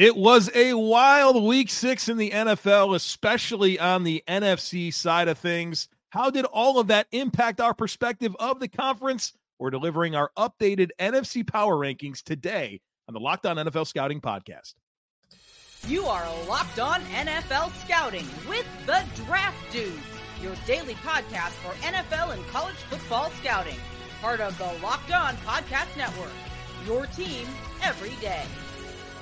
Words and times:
It 0.00 0.16
was 0.16 0.48
a 0.54 0.72
wild 0.72 1.44
week 1.44 1.68
six 1.68 2.08
in 2.08 2.16
the 2.16 2.30
NFL, 2.30 2.94
especially 2.96 3.78
on 3.78 4.02
the 4.02 4.24
NFC 4.26 4.90
side 4.94 5.28
of 5.28 5.36
things. 5.36 5.88
How 6.08 6.30
did 6.30 6.46
all 6.46 6.78
of 6.78 6.86
that 6.86 7.06
impact 7.12 7.60
our 7.60 7.74
perspective 7.74 8.34
of 8.40 8.60
the 8.60 8.68
conference? 8.68 9.34
We're 9.58 9.68
delivering 9.68 10.16
our 10.16 10.30
updated 10.38 10.88
NFC 10.98 11.46
power 11.46 11.76
rankings 11.76 12.22
today 12.22 12.80
on 13.08 13.12
the 13.12 13.20
Locked 13.20 13.44
On 13.44 13.56
NFL 13.56 13.86
Scouting 13.86 14.22
Podcast. 14.22 14.72
You 15.86 16.06
are 16.06 16.26
Locked 16.48 16.78
On 16.78 17.02
NFL 17.02 17.70
Scouting 17.84 18.24
with 18.48 18.64
the 18.86 19.04
Draft 19.26 19.70
Dudes, 19.70 19.98
your 20.42 20.54
daily 20.66 20.94
podcast 20.94 21.50
for 21.60 21.74
NFL 21.82 22.32
and 22.32 22.46
college 22.46 22.74
football 22.88 23.30
scouting. 23.42 23.76
Part 24.22 24.40
of 24.40 24.56
the 24.56 24.82
Locked 24.82 25.12
On 25.12 25.36
Podcast 25.44 25.94
Network. 25.98 26.32
Your 26.86 27.04
team 27.04 27.46
every 27.82 28.18
day. 28.22 28.46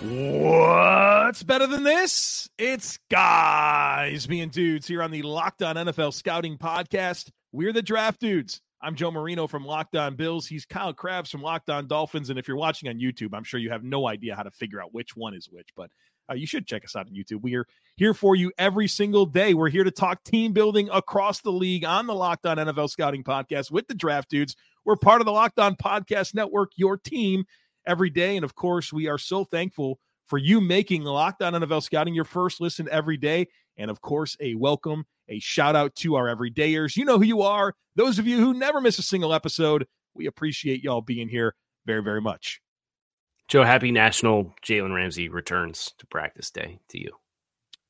What's 0.01 1.43
better 1.43 1.67
than 1.67 1.83
this? 1.83 2.49
It's 2.57 3.01
guys 3.11 4.29
being 4.29 4.49
dudes 4.49 4.87
here 4.87 5.03
on 5.03 5.11
the 5.11 5.23
Locked 5.23 5.61
On 5.61 5.75
NFL 5.75 6.15
Scouting 6.15 6.57
Podcast. 6.57 7.31
We're 7.51 7.73
the 7.73 7.83
Draft 7.83 8.21
Dudes. 8.21 8.61
I'm 8.81 8.95
Joe 8.95 9.11
Marino 9.11 9.49
from 9.49 9.67
Locked 9.67 9.97
On 9.97 10.15
Bills. 10.15 10.47
He's 10.47 10.65
Kyle 10.65 10.93
Crabbs 10.93 11.31
from 11.31 11.43
Locked 11.43 11.69
On 11.69 11.89
Dolphins. 11.89 12.31
And 12.31 12.39
if 12.39 12.47
you're 12.47 12.57
watching 12.57 12.89
on 12.89 13.01
YouTube, 13.01 13.31
I'm 13.35 13.43
sure 13.43 13.59
you 13.59 13.71
have 13.71 13.83
no 13.83 14.07
idea 14.07 14.37
how 14.37 14.45
to 14.45 14.53
figure 14.53 14.81
out 14.81 14.95
which 14.95 15.17
one 15.17 15.35
is 15.35 15.49
which, 15.51 15.71
but 15.77 15.91
uh, 16.31 16.35
you 16.35 16.47
should 16.47 16.69
check 16.69 16.85
us 16.85 16.95
out 16.95 17.09
on 17.09 17.13
YouTube. 17.13 17.43
We 17.43 17.57
are 17.57 17.67
here 17.97 18.15
for 18.15 18.37
you 18.37 18.53
every 18.57 18.87
single 18.87 19.27
day. 19.27 19.53
We're 19.53 19.69
here 19.69 19.83
to 19.83 19.91
talk 19.91 20.23
team 20.23 20.53
building 20.53 20.89
across 20.93 21.41
the 21.41 21.51
league 21.51 21.85
on 21.85 22.07
the 22.07 22.15
Locked 22.15 22.47
On 22.47 22.57
NFL 22.57 22.91
Scouting 22.91 23.25
Podcast 23.25 23.73
with 23.73 23.89
the 23.89 23.95
Draft 23.95 24.31
Dudes. 24.31 24.55
We're 24.85 24.95
part 24.95 25.21
of 25.21 25.25
the 25.25 25.33
Locked 25.33 25.59
On 25.59 25.75
Podcast 25.75 26.37
Network, 26.37 26.71
your 26.77 26.99
team 26.99 27.47
every 27.89 28.11
day. 28.11 28.37
And 28.37 28.45
of 28.45 28.55
course, 28.55 28.93
we 28.93 29.09
are 29.09 29.19
so 29.19 29.45
thankful 29.45 29.99
for 30.27 30.39
you 30.39 30.61
making 30.61 31.03
Locked 31.03 31.43
On 31.43 31.55
NFL 31.55 31.83
Scouting 31.83 32.15
your 32.15 32.25
first 32.25 32.61
listen 32.61 32.89
every 32.93 33.17
day. 33.17 33.49
And 33.77 33.91
of 33.91 34.01
course, 34.01 34.37
a 34.41 34.55
welcome, 34.55 35.05
a 35.29 35.39
shout 35.41 35.75
out 35.75 35.95
to 35.97 36.15
our 36.17 36.27
everydayers. 36.27 36.97
You 36.97 37.05
know 37.05 37.17
who 37.19 37.25
you 37.25 37.43
are. 37.43 37.75
Those 37.97 38.19
of 38.19 38.27
you 38.27 38.39
who 38.39 38.55
never 38.55 38.81
miss 38.81 38.99
a 38.99 39.03
single 39.03 39.33
episode, 39.33 39.87
we 40.15 40.27
appreciate 40.27 40.83
y'all 40.85 41.01
being 41.01 41.29
here 41.29 41.55
very, 41.87 42.03
very 42.03 42.21
much. 42.21 42.61
Joe, 43.49 43.65
happy 43.65 43.91
National 43.91 44.55
Jalen 44.63 44.95
Ramsey 44.95 45.29
returns 45.31 45.93
to 45.99 46.07
practice 46.09 46.51
day 46.51 46.79
to 46.91 47.01
you. 47.01 47.11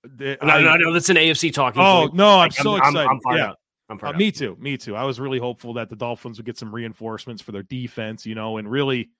The, 0.05 0.39
no, 0.41 0.49
I- 0.49 0.63
no, 0.63 0.77
no, 0.77 0.93
that's 0.93 1.09
an 1.09 1.17
AFC 1.17 1.53
talking. 1.53 1.83
Oh 1.83 2.03
point. 2.03 2.15
no, 2.15 2.29
I'm 2.29 2.39
Like, 2.39 2.53
so 2.53 2.75
I'm, 2.75 2.79
excited. 2.79 3.09
I'm, 3.11 3.21
fired 3.21 3.37
yeah. 3.39 3.51
up. 3.51 3.59
I'm 3.91 3.99
Uh, 4.03 4.11
up. 4.11 4.17
me 4.17 4.31
too. 4.31 4.57
Me 4.61 4.77
too. 4.77 4.95
I 4.95 5.03
was 5.03 5.19
really 5.19 5.39
hopeful 5.39 5.73
that 5.75 5.89
the 5.91 5.97
Dolphins 5.97 6.37
would 6.39 6.47
get 6.47 6.57
some 6.59 6.73
reinforcements 6.73 7.43
for 7.43 7.51
their 7.53 7.65
defense, 7.65 8.25
you 8.25 8.35
know, 8.37 8.59
and 8.59 8.71
really 8.71 9.11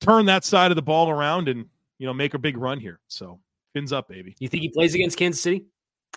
turn 0.00 0.26
that 0.26 0.44
side 0.44 0.70
of 0.70 0.76
the 0.76 0.82
ball 0.82 1.10
around 1.10 1.48
and, 1.48 1.66
you 1.98 2.06
know, 2.06 2.14
make 2.14 2.34
a 2.34 2.38
big 2.38 2.56
run 2.56 2.78
here. 2.80 3.00
So, 3.08 3.40
fins 3.72 3.92
up, 3.92 4.08
baby. 4.08 4.34
You 4.38 4.48
think 4.48 4.62
he 4.62 4.68
plays 4.68 4.94
against 4.94 5.18
Kansas 5.18 5.42
City? 5.42 5.64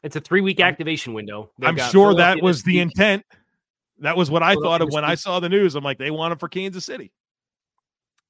It's 0.04 0.16
a 0.16 0.22
three 0.22 0.42
week 0.42 0.60
activation 0.60 1.14
window. 1.14 1.52
They've 1.60 1.70
I'm 1.70 1.78
sure 1.78 2.14
that 2.16 2.42
was 2.42 2.64
the 2.64 2.80
intent. 2.80 3.26
That 4.00 4.16
was 4.16 4.32
what 4.32 4.44
I 4.44 4.56
thought 4.56 4.82
of 4.82 4.90
when 4.92 5.04
I 5.04 5.16
saw 5.16 5.40
the 5.42 5.50
news. 5.50 5.76
I'm 5.76 5.84
like, 5.84 5.98
they 5.98 6.12
want 6.12 6.32
him 6.32 6.38
for 6.38 6.48
Kansas 6.48 6.86
City. 6.86 7.12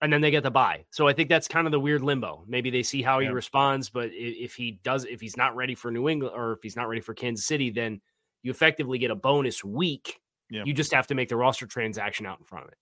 and 0.01 0.11
then 0.11 0.21
they 0.21 0.31
get 0.31 0.43
the 0.43 0.51
buy. 0.51 0.85
So 0.91 1.07
I 1.07 1.13
think 1.13 1.29
that's 1.29 1.47
kind 1.47 1.67
of 1.67 1.71
the 1.71 1.79
weird 1.79 2.01
limbo. 2.01 2.43
Maybe 2.47 2.69
they 2.69 2.83
see 2.83 3.01
how 3.01 3.19
he 3.19 3.27
responds, 3.27 3.89
but 3.89 4.09
if 4.13 4.55
he 4.55 4.79
does, 4.83 5.05
if 5.05 5.19
he's 5.19 5.35
not 5.35 5.55
ready 5.55 5.75
for 5.75 5.91
New 5.91 6.07
England 6.07 6.33
or 6.35 6.53
if 6.53 6.59
he's 6.63 6.75
not 6.75 6.87
ready 6.87 7.01
for 7.01 7.13
Kansas 7.13 7.45
City, 7.45 7.69
then 7.69 7.99
you 8.41 8.51
effectively 8.51 8.97
get 8.97 9.11
a 9.11 9.15
bonus 9.15 9.63
week. 9.63 10.21
Yeah. 10.49 10.63
You 10.65 10.73
just 10.73 10.93
have 10.93 11.07
to 11.07 11.15
make 11.15 11.29
the 11.29 11.35
roster 11.35 11.67
transaction 11.67 12.25
out 12.25 12.39
in 12.39 12.45
front 12.45 12.65
of 12.65 12.71
it. 12.71 12.77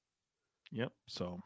Yep. 0.71 0.91
So, 1.07 1.39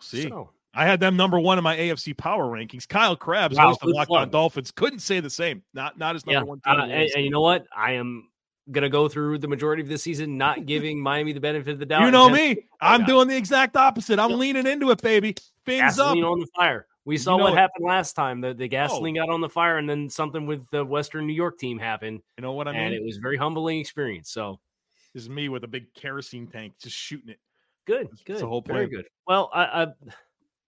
see. 0.00 0.28
So, 0.28 0.50
I 0.76 0.84
had 0.86 0.98
them 0.98 1.16
number 1.16 1.38
one 1.38 1.56
in 1.58 1.62
my 1.64 1.76
AFC 1.76 2.16
power 2.16 2.46
rankings. 2.46 2.88
Kyle 2.88 3.14
Crabbs, 3.14 3.56
Wow, 3.56 3.68
host 3.68 3.82
of 3.82 3.90
Locked 3.90 4.10
On. 4.10 4.28
Dolphins, 4.30 4.70
couldn't 4.72 4.98
say 5.00 5.20
the 5.20 5.30
same. 5.30 5.62
Not 5.72 5.98
not 5.98 6.14
his 6.16 6.26
number 6.26 6.40
yeah. 6.40 6.42
one 6.42 6.60
team. 6.60 6.80
Uh, 6.80 6.84
and, 6.86 7.10
and 7.14 7.24
you 7.24 7.30
know 7.30 7.40
what? 7.42 7.66
I 7.74 7.92
am 7.92 8.28
gonna 8.72 8.88
go 8.88 9.08
through 9.08 9.38
the 9.38 9.46
majority 9.46 9.82
of 9.82 9.88
the 9.88 9.98
season 9.98 10.36
not 10.38 10.66
giving 10.66 11.00
Miami 11.00 11.32
the 11.32 11.40
benefit 11.40 11.72
of 11.74 11.78
the 11.78 11.86
doubt. 11.86 12.02
You 12.04 12.10
know 12.10 12.28
me. 12.28 12.56
I'm 12.80 13.02
Yeah. 13.02 13.06
doing 13.06 13.28
the 13.28 13.36
exact 13.36 13.76
opposite. 13.76 14.18
I'm 14.18 14.30
Yep. 14.30 14.38
leaning 14.38 14.66
into 14.66 14.90
it, 14.90 15.00
baby. 15.02 15.36
Fins 15.64 15.98
up. 15.98 16.14
gasoline 16.14 16.24
on 16.24 16.40
the 16.40 16.46
fire. 16.56 16.86
We 17.04 17.14
You 17.16 17.18
saw 17.18 17.36
know 17.36 17.44
what 17.44 17.52
it. 17.52 17.56
happened 17.58 17.84
last 17.86 18.14
time. 18.14 18.40
The 18.40 18.54
the 18.54 18.66
gasoline 18.66 19.14
got 19.16 19.28
on 19.28 19.40
the 19.42 19.48
fire, 19.48 19.76
and 19.78 19.88
then 19.88 20.08
something 20.10 20.44
with 20.46 20.68
the 20.70 20.84
Western 20.84 21.26
New 21.26 21.34
York 21.34 21.58
team 21.58 21.78
happened, 21.78 22.20
You 22.38 22.42
know 22.42 22.52
what 22.52 22.66
I 22.66 22.72
mean? 22.72 22.80
and 22.80 22.94
it 22.94 23.04
was 23.04 23.18
a 23.18 23.20
very 23.20 23.36
humbling 23.36 23.78
experience. 23.78 24.30
So 24.30 24.58
This 25.12 25.22
is 25.22 25.28
me 25.28 25.48
with 25.50 25.62
a 25.62 25.68
big 25.68 25.92
kerosene 25.94 26.46
tank 26.48 26.72
just 26.82 26.96
shooting 26.96 27.28
it. 27.28 27.38
Good, 27.86 28.08
good, 28.24 28.38
the 28.38 28.46
whole 28.46 28.62
very 28.62 28.88
good. 28.88 29.04
Well, 29.26 29.50
I, 29.54 29.82
I 29.82 29.86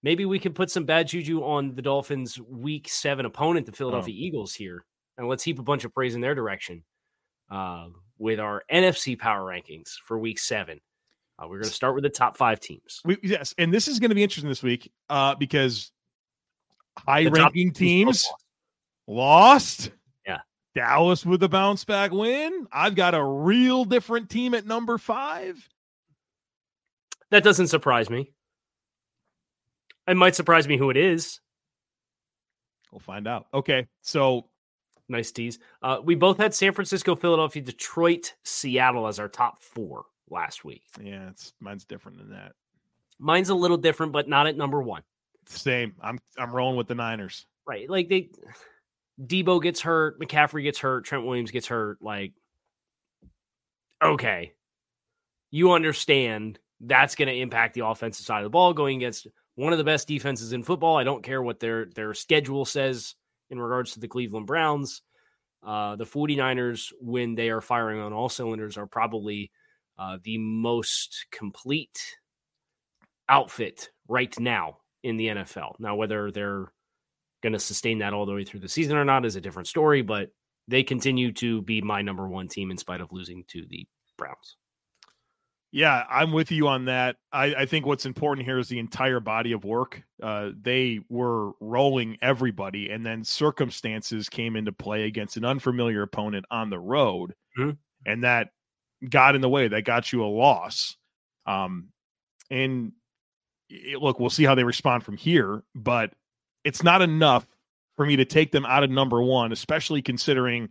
maybe 0.02 0.24
we 0.24 0.38
can 0.38 0.52
put 0.52 0.70
some 0.70 0.84
bad 0.84 1.08
juju 1.08 1.42
on 1.42 1.74
the 1.74 1.82
Dolphins' 1.82 2.38
Week 2.40 2.88
Seven 2.88 3.26
opponent, 3.26 3.66
the 3.66 3.72
Philadelphia 3.72 4.14
Oh. 4.16 4.24
Eagles, 4.24 4.54
here, 4.54 4.84
and 5.18 5.28
let's 5.28 5.42
heap 5.42 5.58
a 5.58 5.62
bunch 5.62 5.84
of 5.84 5.92
praise 5.92 6.14
in 6.14 6.20
their 6.20 6.34
direction 6.34 6.82
uh, 7.50 7.88
with 8.18 8.40
our 8.40 8.62
NFC 8.72 9.18
power 9.18 9.44
rankings 9.44 9.94
for 10.06 10.18
Week 10.18 10.38
Seven. 10.38 10.80
Uh, 11.38 11.46
we're 11.48 11.56
going 11.58 11.64
to 11.64 11.70
start 11.70 11.94
with 11.94 12.02
the 12.02 12.10
top 12.10 12.36
five 12.36 12.60
teams. 12.60 13.00
We, 13.04 13.18
yes, 13.22 13.54
and 13.58 13.72
this 13.72 13.88
is 13.88 14.00
going 14.00 14.08
to 14.08 14.14
be 14.14 14.22
interesting 14.22 14.48
this 14.48 14.62
week 14.62 14.90
uh, 15.10 15.34
because 15.34 15.92
high 16.98 17.24
the 17.24 17.30
ranking 17.30 17.68
both 17.68 17.76
teams 17.76 18.26
lost. 19.06 19.86
lost. 19.86 19.90
Yeah. 20.26 20.38
Dallas 20.74 21.26
with 21.26 21.42
a 21.42 21.48
bounce 21.48 21.84
back 21.84 22.10
win. 22.10 22.66
I've 22.72 22.94
got 22.94 23.14
a 23.14 23.22
real 23.22 23.84
different 23.84 24.30
team 24.30 24.54
at 24.54 24.64
number 24.66 24.96
five. 24.96 25.68
That 27.30 27.44
doesn't 27.44 27.68
surprise 27.68 28.08
me. 28.10 28.32
It 30.06 30.16
might 30.16 30.36
surprise 30.36 30.68
me 30.68 30.76
who 30.76 30.90
it 30.90 30.96
is. 30.96 31.40
We'll 32.92 33.00
find 33.00 33.26
out. 33.26 33.46
Okay. 33.52 33.88
So 34.02 34.48
Nice 35.08 35.30
tease. 35.30 35.58
Uh, 35.82 35.98
we 36.02 36.14
both 36.14 36.38
had 36.38 36.54
San 36.54 36.72
Francisco, 36.72 37.14
Philadelphia, 37.14 37.62
Detroit, 37.62 38.34
Seattle 38.42 39.06
as 39.06 39.18
our 39.20 39.28
top 39.28 39.62
four 39.62 40.04
last 40.28 40.64
week. 40.64 40.82
yeah, 41.00 41.28
it's 41.28 41.52
mine's 41.60 41.84
different 41.84 42.18
than 42.18 42.30
that. 42.30 42.52
Mine's 43.18 43.48
a 43.48 43.54
little 43.54 43.76
different, 43.76 44.12
but 44.12 44.28
not 44.28 44.46
at 44.48 44.56
number 44.56 44.82
one. 44.82 45.02
Same. 45.46 45.94
I'm 46.00 46.18
I'm 46.36 46.52
rolling 46.52 46.76
with 46.76 46.88
the 46.88 46.96
Niners. 46.96 47.46
Right. 47.66 47.88
Like 47.88 48.08
they 48.08 48.30
Deebo 49.24 49.62
gets 49.62 49.80
hurt, 49.80 50.20
McCaffrey 50.20 50.64
gets 50.64 50.78
hurt, 50.78 51.04
Trent 51.04 51.24
Williams 51.24 51.52
gets 51.52 51.68
hurt. 51.68 52.02
Like, 52.02 52.32
okay. 54.02 54.52
You 55.52 55.72
understand 55.72 56.58
that's 56.80 57.14
going 57.14 57.28
to 57.28 57.34
impact 57.36 57.74
the 57.74 57.86
offensive 57.86 58.26
side 58.26 58.38
of 58.38 58.44
the 58.44 58.50
ball 58.50 58.74
going 58.74 58.96
against 58.96 59.26
one 59.54 59.72
of 59.72 59.78
the 59.78 59.84
best 59.84 60.06
defenses 60.08 60.52
in 60.52 60.62
football. 60.62 60.96
I 60.96 61.04
don't 61.04 61.22
care 61.22 61.42
what 61.42 61.60
their 61.60 61.86
their 61.86 62.14
schedule 62.14 62.64
says 62.64 63.14
in 63.50 63.60
regards 63.60 63.92
to 63.92 64.00
the 64.00 64.08
Cleveland 64.08 64.46
Browns. 64.46 65.02
Uh, 65.62 65.96
the 65.96 66.04
49ers, 66.04 66.92
when 67.00 67.34
they 67.34 67.48
are 67.48 67.60
firing 67.60 68.00
on 68.00 68.12
all 68.12 68.28
cylinders, 68.28 68.76
are 68.76 68.86
probably 68.86 69.50
uh, 69.98 70.18
the 70.22 70.38
most 70.38 71.26
complete 71.32 71.98
outfit 73.28 73.90
right 74.06 74.38
now 74.38 74.76
in 75.02 75.16
the 75.16 75.28
NFL. 75.28 75.72
Now, 75.80 75.96
whether 75.96 76.30
they're 76.30 76.72
going 77.42 77.52
to 77.52 77.58
sustain 77.58 77.98
that 77.98 78.12
all 78.12 78.26
the 78.26 78.34
way 78.34 78.44
through 78.44 78.60
the 78.60 78.68
season 78.68 78.96
or 78.96 79.04
not 79.04 79.24
is 79.24 79.36
a 79.36 79.40
different 79.40 79.68
story, 79.68 80.02
but 80.02 80.30
they 80.68 80.82
continue 80.82 81.32
to 81.32 81.62
be 81.62 81.80
my 81.80 82.02
number 82.02 82.28
one 82.28 82.48
team 82.48 82.70
in 82.70 82.76
spite 82.76 83.00
of 83.00 83.12
losing 83.12 83.44
to 83.48 83.64
the 83.68 83.86
Browns. 84.16 84.56
Yeah, 85.76 86.04
I'm 86.08 86.32
with 86.32 86.50
you 86.52 86.68
on 86.68 86.86
that. 86.86 87.16
I, 87.30 87.54
I 87.54 87.66
think 87.66 87.84
what's 87.84 88.06
important 88.06 88.46
here 88.46 88.58
is 88.58 88.70
the 88.70 88.78
entire 88.78 89.20
body 89.20 89.52
of 89.52 89.62
work. 89.62 90.02
Uh, 90.22 90.52
they 90.58 91.00
were 91.10 91.52
rolling 91.60 92.16
everybody, 92.22 92.88
and 92.88 93.04
then 93.04 93.24
circumstances 93.24 94.30
came 94.30 94.56
into 94.56 94.72
play 94.72 95.02
against 95.04 95.36
an 95.36 95.44
unfamiliar 95.44 96.00
opponent 96.00 96.46
on 96.50 96.70
the 96.70 96.78
road, 96.78 97.34
Mhm. 97.58 97.76
and 98.06 98.24
that 98.24 98.52
got 99.06 99.34
in 99.34 99.42
the 99.42 99.50
way. 99.50 99.68
That 99.68 99.82
got 99.84 100.14
you 100.14 100.24
a 100.24 100.26
loss. 100.26 100.96
Um, 101.44 101.88
and 102.50 102.92
it, 103.68 104.00
look, 104.00 104.18
we'll 104.18 104.30
see 104.30 104.44
how 104.44 104.54
they 104.54 104.64
respond 104.64 105.04
from 105.04 105.18
here, 105.18 105.62
but 105.74 106.14
it's 106.64 106.82
not 106.82 107.02
enough 107.02 107.44
for 107.98 108.06
me 108.06 108.16
to 108.16 108.24
take 108.24 108.50
them 108.50 108.64
out 108.64 108.82
of 108.82 108.88
number 108.88 109.20
one, 109.20 109.52
especially 109.52 110.00
considering 110.00 110.70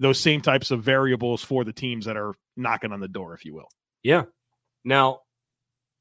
those 0.00 0.18
same 0.18 0.40
types 0.40 0.70
of 0.70 0.82
variables 0.82 1.44
for 1.44 1.64
the 1.64 1.72
teams 1.74 2.06
that 2.06 2.16
are 2.16 2.32
knocking 2.56 2.92
on 2.92 3.00
the 3.00 3.08
door, 3.08 3.34
if 3.34 3.44
you 3.44 3.52
will. 3.54 3.68
Yeah. 4.02 4.22
Now, 4.88 5.20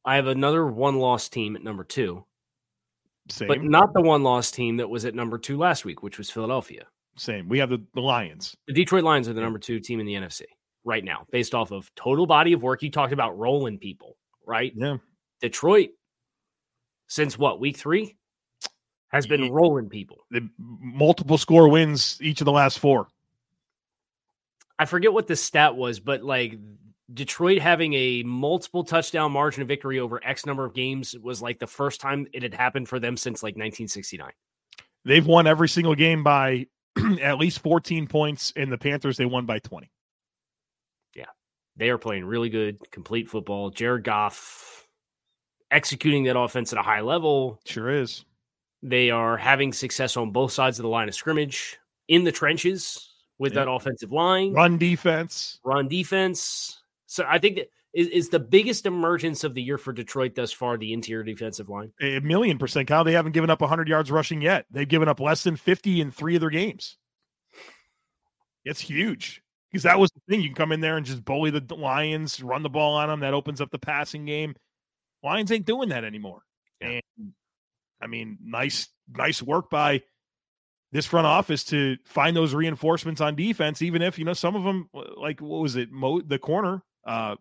I 0.05 0.15
have 0.15 0.27
another 0.27 0.65
one 0.65 0.95
loss 0.95 1.27
team 1.27 1.57
at 1.57 1.63
number 1.63 1.83
two, 1.83 2.23
Same. 3.27 3.49
but 3.49 3.61
not 3.61 3.93
the 3.93 4.01
one 4.01 4.23
loss 4.23 4.49
team 4.49 4.77
that 4.77 4.89
was 4.89 5.03
at 5.03 5.13
number 5.13 5.37
two 5.37 5.57
last 5.57 5.83
week, 5.83 6.01
which 6.03 6.17
was 6.17 6.29
Philadelphia. 6.29 6.85
Same. 7.17 7.49
We 7.49 7.59
have 7.59 7.69
the, 7.69 7.83
the 7.95 7.99
Lions. 7.99 8.55
The 8.65 8.73
Detroit 8.73 9.03
Lions 9.03 9.27
are 9.27 9.33
the 9.33 9.41
number 9.41 9.59
two 9.59 9.81
team 9.81 9.99
in 9.99 10.05
the 10.05 10.13
NFC 10.13 10.43
right 10.85 11.03
now, 11.03 11.25
based 11.33 11.53
off 11.53 11.71
of 11.71 11.93
total 11.95 12.25
body 12.25 12.53
of 12.53 12.63
work. 12.63 12.81
You 12.81 12.89
talked 12.89 13.11
about 13.11 13.37
rolling 13.37 13.77
people, 13.77 14.15
right? 14.45 14.71
Yeah. 14.73 14.97
Detroit, 15.41 15.89
since 17.09 17.37
what, 17.37 17.59
week 17.59 17.75
three? 17.75 18.15
Has 19.09 19.27
been 19.27 19.51
rolling 19.51 19.89
people. 19.89 20.19
The 20.31 20.49
multiple 20.57 21.37
score 21.37 21.67
wins 21.67 22.17
each 22.21 22.39
of 22.39 22.45
the 22.45 22.51
last 22.53 22.79
four. 22.79 23.09
I 24.79 24.85
forget 24.85 25.11
what 25.11 25.27
the 25.27 25.35
stat 25.35 25.75
was, 25.75 25.99
but 25.99 26.23
like 26.23 26.57
Detroit 27.13 27.59
having 27.59 27.94
a 27.94 28.24
multiple 28.24 28.83
touchdown 28.83 29.31
margin 29.31 29.62
of 29.62 29.68
victory 29.68 30.00
over 30.00 30.21
X 30.24 30.45
number 30.45 30.65
of 30.65 30.74
games 30.74 31.15
was 31.18 31.42
like 31.42 31.59
the 31.59 31.68
first 31.68 32.01
time 32.01 32.27
it 32.33 32.44
had 32.44 32.54
happened 32.54 32.89
for 32.89 33.00
them 33.00 33.15
since 33.15 33.42
like 33.42 33.54
1969. 33.54 34.31
They've 35.06 35.25
won 35.25 35.48
every 35.48 35.69
single 35.69 35.95
game 35.95 36.24
by 36.24 36.68
at 37.21 37.38
least 37.38 37.59
14 37.59 38.07
points, 38.07 38.51
and 38.56 38.71
the 38.71 38.77
Panthers 38.77 39.15
they 39.15 39.25
won 39.25 39.45
by 39.45 39.59
20. 39.59 39.89
Yeah, 41.15 41.25
they 41.77 41.89
are 41.89 41.98
playing 41.98 42.25
really 42.25 42.50
good, 42.50 42.80
complete 42.92 43.30
football. 43.30 43.69
Jared 43.69 44.04
Goff 44.04 44.86
executing 45.71 46.25
that 46.25 46.38
offense 46.38 46.74
at 46.74 46.80
a 46.80 46.83
high 46.83 47.01
level. 47.01 47.59
Sure 47.65 47.89
is. 47.89 48.25
They 48.83 49.09
are 49.12 49.38
having 49.38 49.71
success 49.71 50.18
on 50.18 50.31
both 50.31 50.51
sides 50.51 50.77
of 50.77 50.83
the 50.83 50.89
line 50.89 51.07
of 51.07 51.15
scrimmage, 51.15 51.77
in 52.07 52.24
the 52.24 52.31
trenches 52.31 53.13
with 53.39 53.54
yeah. 53.54 53.65
that 53.65 53.71
offensive 53.71 54.12
line, 54.12 54.54
run 54.54 54.77
defense, 54.77 55.59
run 55.63 55.88
defense. 55.88 56.81
So 57.07 57.25
I 57.27 57.39
think 57.39 57.56
that 57.57 57.69
is, 57.94 58.07
is 58.07 58.30
the 58.30 58.39
biggest 58.39 58.86
emergence 58.86 59.44
of 59.44 59.54
the 59.54 59.62
year 59.62 59.77
for 59.77 59.92
Detroit 59.92 60.36
thus 60.36 60.51
far 60.51 60.77
the 60.77 60.94
interior 60.94 61.24
defensive 61.24 61.69
line. 61.69 61.92
A 62.01 62.19
million 62.19 62.57
percent, 62.59 62.88
Kyle. 62.88 63.04
They 63.04 63.13
haven't 63.13 63.31
given 63.31 63.50
up 63.50 63.62
100 63.62 63.88
yards 63.88 64.12
rushing 64.12 64.42
yet. 64.42 64.65
They've 64.69 64.88
given 64.88 65.07
up 65.07 65.19
less 65.19 65.44
than 65.44 65.56
50 65.56 66.01
in 66.01 66.12
three 66.12 66.36
of 66.36 66.42
their 66.42 66.50
games. 66.50 66.98
It's 68.65 68.81
huge 68.81 69.42
because 69.71 69.83
that 69.83 70.00
was 70.00 70.12
the 70.12 70.21
thing. 70.30 70.42
You 70.42 70.50
can 70.50 70.56
come 70.56 70.71
in 70.71 70.81
there 70.81 70.98
and 70.98 71.06
just 71.06 71.25
bully 71.25 71.50
the 71.50 71.63
Lions, 71.74 72.44
run 72.44 72.63
the 72.63 72.69
ball 72.69 72.95
on 72.95 73.09
them. 73.09 73.21
That 73.21 73.33
opens 73.33 73.62
up 73.62 73.71
the 73.71 73.80
passing 73.80 74.25
game. 74.25 74.56
Lions 75.24 75.51
ain't 75.51 75.65
doing 75.65 75.89
that 75.89 76.04
anymore. 76.04 76.42
Yeah. 76.81 77.00
And 77.18 77.31
I 78.01 78.07
mean, 78.07 78.38
nice, 78.44 78.89
nice 79.09 79.42
work 79.42 79.69
by 79.69 80.04
this 80.92 81.06
front 81.06 81.27
office 81.27 81.63
to 81.65 81.98
find 82.06 82.36
those 82.36 82.54
reinforcements 82.54 83.21
on 83.21 83.36
defense, 83.36 83.81
even 83.81 84.01
if 84.01 84.19
you 84.19 84.25
know 84.25 84.33
some 84.33 84.56
of 84.56 84.63
them, 84.63 84.89
like 85.18 85.42
what 85.42 85.62
was 85.62 85.75
it, 85.75 85.92
Mo, 85.92 86.21
the 86.21 86.39
corner, 86.39 86.83
uh, 87.07 87.36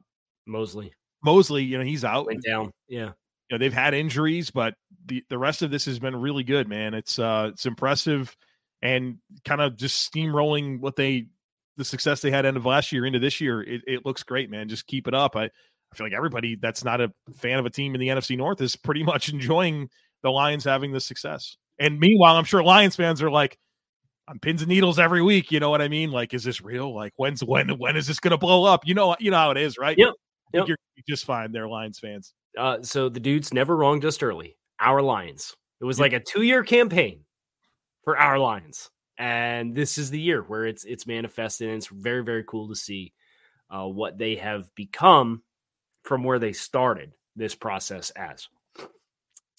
Moseley, 0.47 0.93
Moseley, 1.25 1.65
you 1.65 1.79
know 1.79 1.85
he's 1.85 2.05
out, 2.05 2.27
went 2.27 2.45
down, 2.45 2.73
yeah. 2.89 3.13
You 3.49 3.55
know 3.55 3.59
they've 3.59 3.73
had 3.73 3.95
injuries, 3.95 4.51
but 4.51 4.75
the 5.07 5.23
the 5.29 5.39
rest 5.39 5.63
of 5.63 5.71
this 5.71 5.85
has 5.85 5.99
been 5.99 6.17
really 6.17 6.43
good, 6.43 6.69
man. 6.69 6.95
It's 6.95 7.19
uh 7.19 7.51
it's 7.53 7.67
impressive, 7.67 8.37
and 8.83 9.19
kind 9.45 9.61
of 9.61 9.77
just 9.77 10.13
steamrolling 10.13 10.81
what 10.81 10.97
they 10.97 11.27
the 11.77 11.85
success 11.85 12.23
they 12.23 12.31
had 12.31 12.47
end 12.47 12.57
of 12.57 12.67
last 12.67 12.91
year 12.91 13.07
into 13.07 13.19
this 13.19 13.41
year. 13.41 13.63
It, 13.63 13.83
it 13.87 14.07
looks 14.07 14.23
great, 14.23 14.51
man. 14.51 14.69
Just 14.69 14.87
keep 14.87 15.07
it 15.07 15.15
up. 15.15 15.37
I 15.37 15.45
I 15.45 15.95
feel 15.95 16.07
like 16.07 16.15
everybody 16.15 16.57
that's 16.57 16.85
not 16.85 17.01
a 17.01 17.13
fan 17.37 17.59
of 17.59 17.67
a 17.67 17.71
team 17.71 17.95
in 17.95 18.01
the 18.01 18.09
NFC 18.09 18.37
North 18.37 18.61
is 18.61 18.77
pretty 18.77 19.03
much 19.05 19.29
enjoying 19.29 19.89
the 20.23 20.31
Lions 20.31 20.65
having 20.65 20.93
this 20.93 21.07
success. 21.07 21.57
And 21.79 22.01
meanwhile, 22.01 22.37
I'm 22.37 22.45
sure 22.45 22.63
Lions 22.63 22.97
fans 22.97 23.23
are 23.23 23.31
like, 23.31 23.59
on 24.29 24.39
pins 24.39 24.63
and 24.63 24.69
needles 24.69 24.99
every 24.99 25.23
week. 25.23 25.53
You 25.53 25.61
know 25.61 25.71
what 25.71 25.83
I 25.83 25.89
mean? 25.89 26.11
Like, 26.11 26.35
is 26.35 26.45
this 26.45 26.61
real? 26.61 26.95
Like, 26.95 27.13
when's 27.17 27.43
when 27.43 27.79
when 27.79 27.97
is 27.97 28.07
this 28.07 28.21
going 28.21 28.33
to 28.33 28.39
blow 28.39 28.65
up? 28.65 28.87
You 28.87 28.95
know, 28.95 29.17
you 29.19 29.31
know 29.31 29.37
how 29.37 29.51
it 29.51 29.59
is, 29.59 29.79
right? 29.79 29.97
Yep. 29.97 30.15
yep. 30.53 30.69
You're 30.69 30.77
just 31.09 31.25
fine. 31.25 31.53
They're 31.53 31.69
Lions 31.69 31.99
fans. 31.99 32.35
Uh, 32.57 32.83
so 32.83 33.09
the 33.09 33.21
dudes 33.21 33.53
never 33.53 33.77
wrong 33.77 34.01
just 34.01 34.23
early. 34.23 34.57
Our 34.81 35.03
Lions. 35.03 35.55
It 35.81 35.85
was 35.85 35.99
yep. 35.99 36.05
like 36.05 36.13
a 36.15 36.25
two 36.25 36.43
year 36.43 36.65
campaign 36.65 37.25
for 38.05 38.17
our 38.19 38.39
Lions, 38.39 38.91
and 39.19 39.75
this 39.75 39.99
is 39.99 40.11
the 40.11 40.21
year 40.21 40.43
where 40.43 40.67
it's 40.67 40.85
it's 40.85 41.07
manifested, 41.07 41.69
and 41.69 41.77
it's 41.77 41.89
very 41.89 42.25
very 42.25 42.45
cool 42.45 42.69
to 42.69 42.75
see 42.77 43.13
uh, 43.71 43.87
what 43.87 44.19
they 44.19 44.37
have 44.37 44.75
become 44.75 45.43
from 46.05 46.25
where 46.25 46.39
they 46.39 46.53
started 46.53 47.13
this 47.35 47.55
process 47.55 48.11
as. 48.11 48.49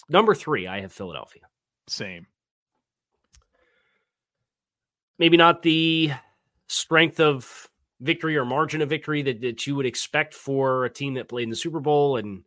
Number 0.09 0.33
three, 0.33 0.67
I 0.67 0.81
have 0.81 0.93
Philadelphia. 0.93 1.43
Same. 1.87 2.27
Maybe 5.19 5.37
not 5.37 5.61
the 5.63 6.11
strength 6.67 7.19
of 7.19 7.69
victory 7.99 8.37
or 8.37 8.45
margin 8.45 8.81
of 8.81 8.89
victory 8.89 9.21
that, 9.23 9.41
that 9.41 9.65
you 9.65 9.75
would 9.75 9.85
expect 9.85 10.33
for 10.33 10.85
a 10.85 10.89
team 10.89 11.15
that 11.15 11.29
played 11.29 11.43
in 11.43 11.49
the 11.49 11.55
Super 11.55 11.79
Bowl 11.79 12.17
and 12.17 12.43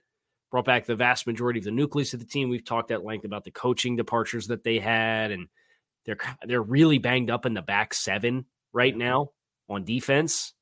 brought 0.50 0.64
back 0.64 0.87
the 0.87 0.96
vast 0.96 1.26
majority 1.26 1.58
of 1.58 1.64
the 1.64 1.70
nucleus 1.70 2.14
of 2.14 2.20
the 2.20 2.26
team. 2.26 2.49
We've 2.49 2.64
talked 2.64 2.90
at 2.90 3.05
length 3.05 3.25
about 3.25 3.44
the 3.44 3.50
coaching 3.50 3.96
departures 3.96 4.49
that 4.49 4.64
they 4.64 4.78
had, 4.78 5.31
and 5.31 5.49
they're 6.05 6.19
they're 6.46 6.62
really 6.62 6.99
banged 6.99 7.31
up 7.31 7.46
in 7.46 7.55
the 7.55 7.62
back 7.62 7.94
seven 7.94 8.46
right 8.73 8.96
now 8.96 9.31
on 9.69 9.84
defense. 9.84 10.52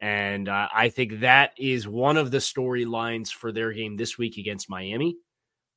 And 0.00 0.48
uh, 0.48 0.68
I 0.74 0.88
think 0.88 1.20
that 1.20 1.52
is 1.58 1.86
one 1.86 2.16
of 2.16 2.30
the 2.30 2.38
storylines 2.38 3.28
for 3.30 3.52
their 3.52 3.72
game 3.72 3.96
this 3.96 4.16
week 4.16 4.38
against 4.38 4.70
Miami 4.70 5.16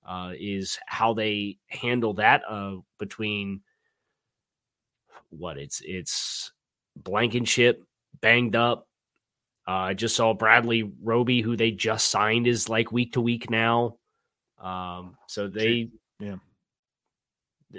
uh, 0.08 0.32
is 0.40 0.80
how 0.86 1.14
they 1.14 1.58
handle 1.68 2.14
that 2.16 2.42
uh, 2.48 2.76
between 3.00 3.62
what 5.38 5.58
it's 5.58 5.82
it's 5.84 6.52
Blankenship 6.96 7.84
banged 8.22 8.56
up. 8.56 8.88
Uh, 9.68 9.72
I 9.72 9.94
just 9.94 10.16
saw 10.16 10.34
Bradley 10.34 10.92
Roby, 11.02 11.42
who 11.42 11.56
they 11.56 11.72
just 11.72 12.10
signed, 12.10 12.48
is 12.48 12.70
like 12.70 12.92
week 12.92 13.14
to 13.14 13.22
week 13.22 13.50
now. 13.50 13.98
Um, 14.62 15.18
so 15.28 15.48
they 15.48 15.90
yeah. 16.20 16.36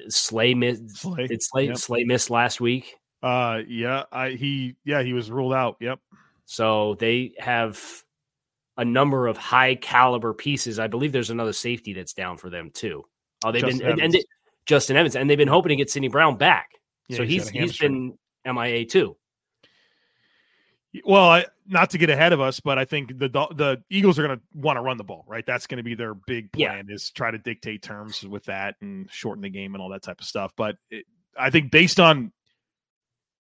Slay 0.09 0.55
missed. 0.55 0.97
Slay, 0.97 1.27
did 1.27 1.43
Slay, 1.43 1.67
yep. 1.67 1.77
Slay 1.77 2.05
missed 2.05 2.31
last 2.31 2.61
week? 2.61 2.97
Uh, 3.23 3.61
yeah, 3.69 4.05
I 4.11 4.31
he 4.31 4.77
yeah 4.85 5.03
he 5.03 5.13
was 5.13 5.31
ruled 5.31 5.55
out. 5.55 5.77
Yep. 5.81 6.01
So 6.47 6.97
they 6.99 7.35
have 7.39 7.81
a 8.77 8.85
number 8.85 9.29
of 9.29 9.37
high 9.37 9.77
caliber 9.77 10.35
pieces. 10.35 10.79
I 10.79 10.89
believe 10.89 11.13
there's 11.13 11.31
another 11.31 11.53
safety 11.53 11.93
that's 11.93 12.13
down 12.13 12.37
for 12.37 12.51
them 12.51 12.71
too. 12.73 13.05
Oh, 13.45 13.53
they've 13.53 13.63
Justin 13.63 13.79
been 13.79 13.87
Evans. 13.87 14.03
and, 14.03 14.15
and 14.15 14.25
Justin 14.67 14.97
Evans, 14.97 15.17
and 15.17 15.31
they've 15.31 15.39
been 15.39 15.49
hoping 15.49 15.71
to 15.71 15.77
get 15.77 15.91
Sydney 15.91 16.09
Brown 16.09 16.37
back. 16.37 16.71
Yeah, 17.09 17.19
so 17.19 17.25
he's 17.25 17.49
he's, 17.49 17.63
he's 17.63 17.79
been 17.79 18.19
MIA 18.45 18.87
too. 18.87 19.17
Well, 21.05 21.29
I, 21.29 21.47
not 21.67 21.91
to 21.91 21.99
get 21.99 22.09
ahead 22.09 22.33
of 22.33 22.41
us, 22.41 22.61
but 22.61 22.79
I 22.79 22.85
think 22.85 23.19
the 23.19 23.29
the 23.29 23.83
Eagles 23.91 24.19
are 24.19 24.27
going 24.27 24.39
to 24.39 24.43
want 24.55 24.77
to 24.77 24.81
run 24.81 24.97
the 24.97 25.05
ball, 25.05 25.25
right? 25.27 25.45
That's 25.45 25.67
going 25.67 25.79
to 25.79 25.83
be 25.83 25.95
their 25.95 26.15
big 26.15 26.53
plan 26.53 26.87
yeah. 26.89 26.95
is 26.95 27.11
try 27.11 27.31
to 27.31 27.39
dictate 27.39 27.83
terms 27.83 28.23
with 28.23 28.45
that 28.45 28.77
and 28.81 29.11
shorten 29.11 29.43
the 29.43 29.51
game 29.51 29.75
and 29.75 29.83
all 29.83 29.89
that 29.91 30.03
type 30.03 30.21
of 30.21 30.27
stuff. 30.27 30.53
But 30.57 30.77
it, 30.91 31.05
I 31.37 31.51
think 31.51 31.73
based 31.73 31.99
on 31.99 32.33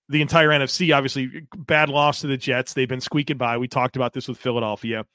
the 0.08 0.20
entire 0.20 0.48
NFC, 0.48 0.94
obviously 0.94 1.46
bad 1.56 1.88
loss 1.88 2.20
to 2.22 2.26
the 2.26 2.36
Jets, 2.36 2.72
they've 2.74 2.88
been 2.88 3.00
squeaking 3.00 3.36
by. 3.36 3.56
We 3.56 3.68
talked 3.68 3.96
about 3.96 4.12
this 4.12 4.26
with 4.26 4.38
Philadelphia. 4.38 5.06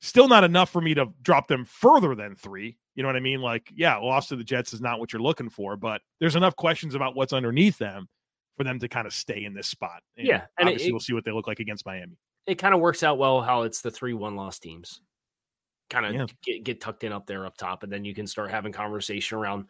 Still 0.00 0.28
not 0.28 0.44
enough 0.44 0.70
for 0.70 0.80
me 0.80 0.94
to 0.94 1.06
drop 1.22 1.48
them 1.48 1.64
further 1.64 2.14
than 2.14 2.36
three. 2.36 2.76
You 2.94 3.02
know 3.02 3.08
what 3.08 3.16
I 3.16 3.20
mean? 3.20 3.40
Like, 3.40 3.72
yeah, 3.74 3.96
loss 3.96 4.28
to 4.28 4.36
the 4.36 4.44
Jets 4.44 4.72
is 4.72 4.80
not 4.80 4.98
what 4.98 5.12
you're 5.12 5.22
looking 5.22 5.48
for, 5.48 5.76
but 5.76 6.02
there's 6.20 6.36
enough 6.36 6.56
questions 6.56 6.94
about 6.94 7.16
what's 7.16 7.32
underneath 7.32 7.78
them 7.78 8.08
for 8.56 8.64
them 8.64 8.78
to 8.80 8.88
kind 8.88 9.06
of 9.06 9.14
stay 9.14 9.44
in 9.44 9.54
this 9.54 9.66
spot. 9.66 10.02
And 10.16 10.26
yeah, 10.26 10.42
and 10.58 10.68
obviously 10.68 10.88
it, 10.88 10.92
we'll 10.92 11.00
see 11.00 11.14
what 11.14 11.24
they 11.24 11.32
look 11.32 11.46
like 11.46 11.60
against 11.60 11.86
Miami. 11.86 12.18
It 12.46 12.56
kind 12.56 12.74
of 12.74 12.80
works 12.80 13.02
out 13.02 13.18
well 13.18 13.40
how 13.40 13.62
it's 13.62 13.80
the 13.80 13.90
three 13.90 14.14
one 14.14 14.36
loss 14.36 14.58
teams, 14.58 15.00
kind 15.88 16.06
of 16.06 16.14
yeah. 16.14 16.26
get, 16.44 16.64
get 16.64 16.80
tucked 16.80 17.04
in 17.04 17.12
up 17.12 17.26
there 17.26 17.46
up 17.46 17.56
top, 17.56 17.82
and 17.82 17.92
then 17.92 18.04
you 18.04 18.14
can 18.14 18.26
start 18.26 18.50
having 18.50 18.72
conversation 18.72 19.38
around 19.38 19.66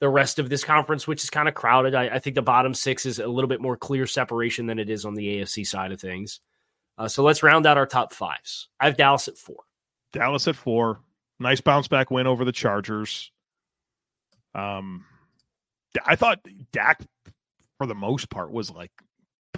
the 0.00 0.08
rest 0.08 0.38
of 0.38 0.48
this 0.48 0.64
conference, 0.64 1.06
which 1.06 1.22
is 1.22 1.30
kind 1.30 1.48
of 1.48 1.54
crowded. 1.54 1.94
I, 1.94 2.08
I, 2.08 2.18
think 2.18 2.34
the 2.34 2.42
bottom 2.42 2.74
six 2.74 3.06
is 3.06 3.20
a 3.20 3.26
little 3.26 3.46
bit 3.46 3.60
more 3.60 3.76
clear 3.76 4.04
separation 4.04 4.66
than 4.66 4.80
it 4.80 4.90
is 4.90 5.04
on 5.04 5.14
the 5.14 5.38
AFC 5.38 5.64
side 5.64 5.92
of 5.92 6.00
things. 6.00 6.40
Uh, 6.98 7.06
so 7.06 7.22
let's 7.22 7.44
round 7.44 7.66
out 7.66 7.78
our 7.78 7.86
top 7.86 8.12
fives. 8.12 8.68
I 8.80 8.86
have 8.86 8.96
Dallas 8.96 9.28
at 9.28 9.38
four. 9.38 9.58
Dallas 10.12 10.48
at 10.48 10.56
four. 10.56 11.00
Nice 11.42 11.60
bounce 11.60 11.88
back 11.88 12.10
win 12.10 12.26
over 12.26 12.44
the 12.44 12.52
Chargers. 12.52 13.30
Um, 14.54 15.04
I 16.06 16.16
thought 16.16 16.40
Dak, 16.72 17.02
for 17.78 17.86
the 17.86 17.94
most 17.94 18.30
part, 18.30 18.52
was 18.52 18.70
like 18.70 18.92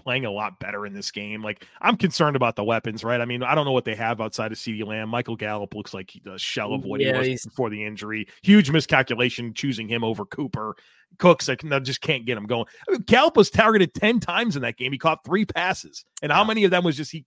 playing 0.04 0.24
a 0.26 0.30
lot 0.30 0.60
better 0.60 0.86
in 0.86 0.92
this 0.92 1.10
game. 1.10 1.42
Like 1.42 1.66
I'm 1.80 1.96
concerned 1.96 2.36
about 2.36 2.56
the 2.56 2.64
weapons, 2.64 3.02
right? 3.02 3.20
I 3.20 3.24
mean, 3.24 3.42
I 3.42 3.54
don't 3.54 3.64
know 3.64 3.72
what 3.72 3.84
they 3.84 3.94
have 3.94 4.20
outside 4.20 4.52
of 4.52 4.58
CeeDee 4.58 4.86
Lamb. 4.86 5.08
Michael 5.08 5.36
Gallup 5.36 5.74
looks 5.74 5.94
like 5.94 6.12
a 6.26 6.38
shell 6.38 6.74
of 6.74 6.84
what 6.84 7.00
yeah, 7.00 7.22
he 7.22 7.30
was 7.30 7.44
before 7.44 7.70
the 7.70 7.84
injury. 7.84 8.26
Huge 8.42 8.70
miscalculation 8.70 9.54
choosing 9.54 9.88
him 9.88 10.04
over 10.04 10.24
Cooper. 10.24 10.76
Cooks, 11.18 11.48
can, 11.58 11.84
just 11.84 12.00
can't 12.00 12.26
get 12.26 12.36
him 12.36 12.46
going. 12.46 12.66
I 12.88 12.92
mean, 12.92 13.02
Gallup 13.02 13.36
was 13.36 13.50
targeted 13.50 13.94
10 13.94 14.20
times 14.20 14.56
in 14.56 14.62
that 14.62 14.76
game. 14.76 14.92
He 14.92 14.98
caught 14.98 15.24
three 15.24 15.44
passes. 15.44 16.04
And 16.22 16.32
how 16.32 16.44
many 16.44 16.64
of 16.64 16.70
them 16.70 16.84
was 16.84 16.96
just 16.96 17.12
he 17.12 17.24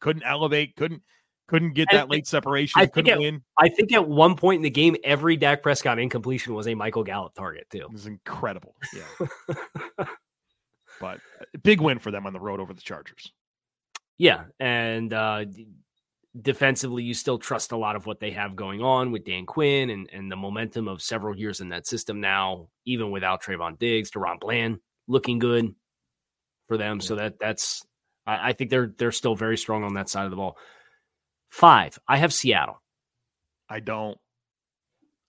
couldn't 0.00 0.22
elevate, 0.22 0.74
couldn't 0.76 1.02
couldn't 1.48 1.74
get 1.74 1.88
that 1.92 2.10
late 2.10 2.26
separation. 2.26 2.80
I 2.80 2.86
think, 2.86 3.08
at, 3.08 3.18
win. 3.18 3.42
I 3.58 3.68
think 3.68 3.92
at 3.92 4.08
one 4.08 4.34
point 4.34 4.58
in 4.58 4.62
the 4.62 4.70
game, 4.70 4.96
every 5.04 5.36
Dak 5.36 5.62
Prescott 5.62 5.98
incompletion 5.98 6.54
was 6.54 6.66
a 6.66 6.74
Michael 6.74 7.04
Gallup 7.04 7.34
target 7.34 7.68
too. 7.70 7.78
It 7.78 7.92
was 7.92 8.06
incredible. 8.06 8.74
Yeah, 8.94 9.26
but 11.00 11.20
big 11.62 11.80
win 11.80 11.98
for 11.98 12.10
them 12.10 12.26
on 12.26 12.32
the 12.32 12.40
road 12.40 12.60
over 12.60 12.74
the 12.74 12.80
Chargers. 12.80 13.32
Yeah, 14.18 14.44
and 14.58 15.12
uh, 15.12 15.44
defensively, 16.40 17.02
you 17.02 17.14
still 17.14 17.38
trust 17.38 17.72
a 17.72 17.76
lot 17.76 17.96
of 17.96 18.06
what 18.06 18.20
they 18.20 18.30
have 18.32 18.56
going 18.56 18.82
on 18.82 19.12
with 19.12 19.24
Dan 19.24 19.46
Quinn 19.46 19.90
and 19.90 20.08
and 20.12 20.30
the 20.30 20.36
momentum 20.36 20.88
of 20.88 21.02
several 21.02 21.36
years 21.36 21.60
in 21.60 21.68
that 21.70 21.86
system 21.86 22.20
now, 22.20 22.68
even 22.84 23.10
without 23.10 23.42
Trevon 23.42 23.78
Diggs, 23.78 24.10
DaRon 24.10 24.40
Bland 24.40 24.78
looking 25.08 25.38
good 25.38 25.74
for 26.68 26.76
them. 26.76 26.98
Yeah. 27.00 27.06
So 27.06 27.14
that 27.16 27.38
that's 27.38 27.84
I, 28.26 28.50
I 28.50 28.52
think 28.52 28.70
they're 28.70 28.92
they're 28.98 29.12
still 29.12 29.34
very 29.34 29.56
strong 29.56 29.84
on 29.84 29.94
that 29.94 30.08
side 30.08 30.24
of 30.24 30.30
the 30.30 30.36
ball. 30.36 30.56
Five. 31.50 31.98
I 32.08 32.16
have 32.18 32.32
Seattle. 32.32 32.80
I 33.68 33.80
don't. 33.80 34.18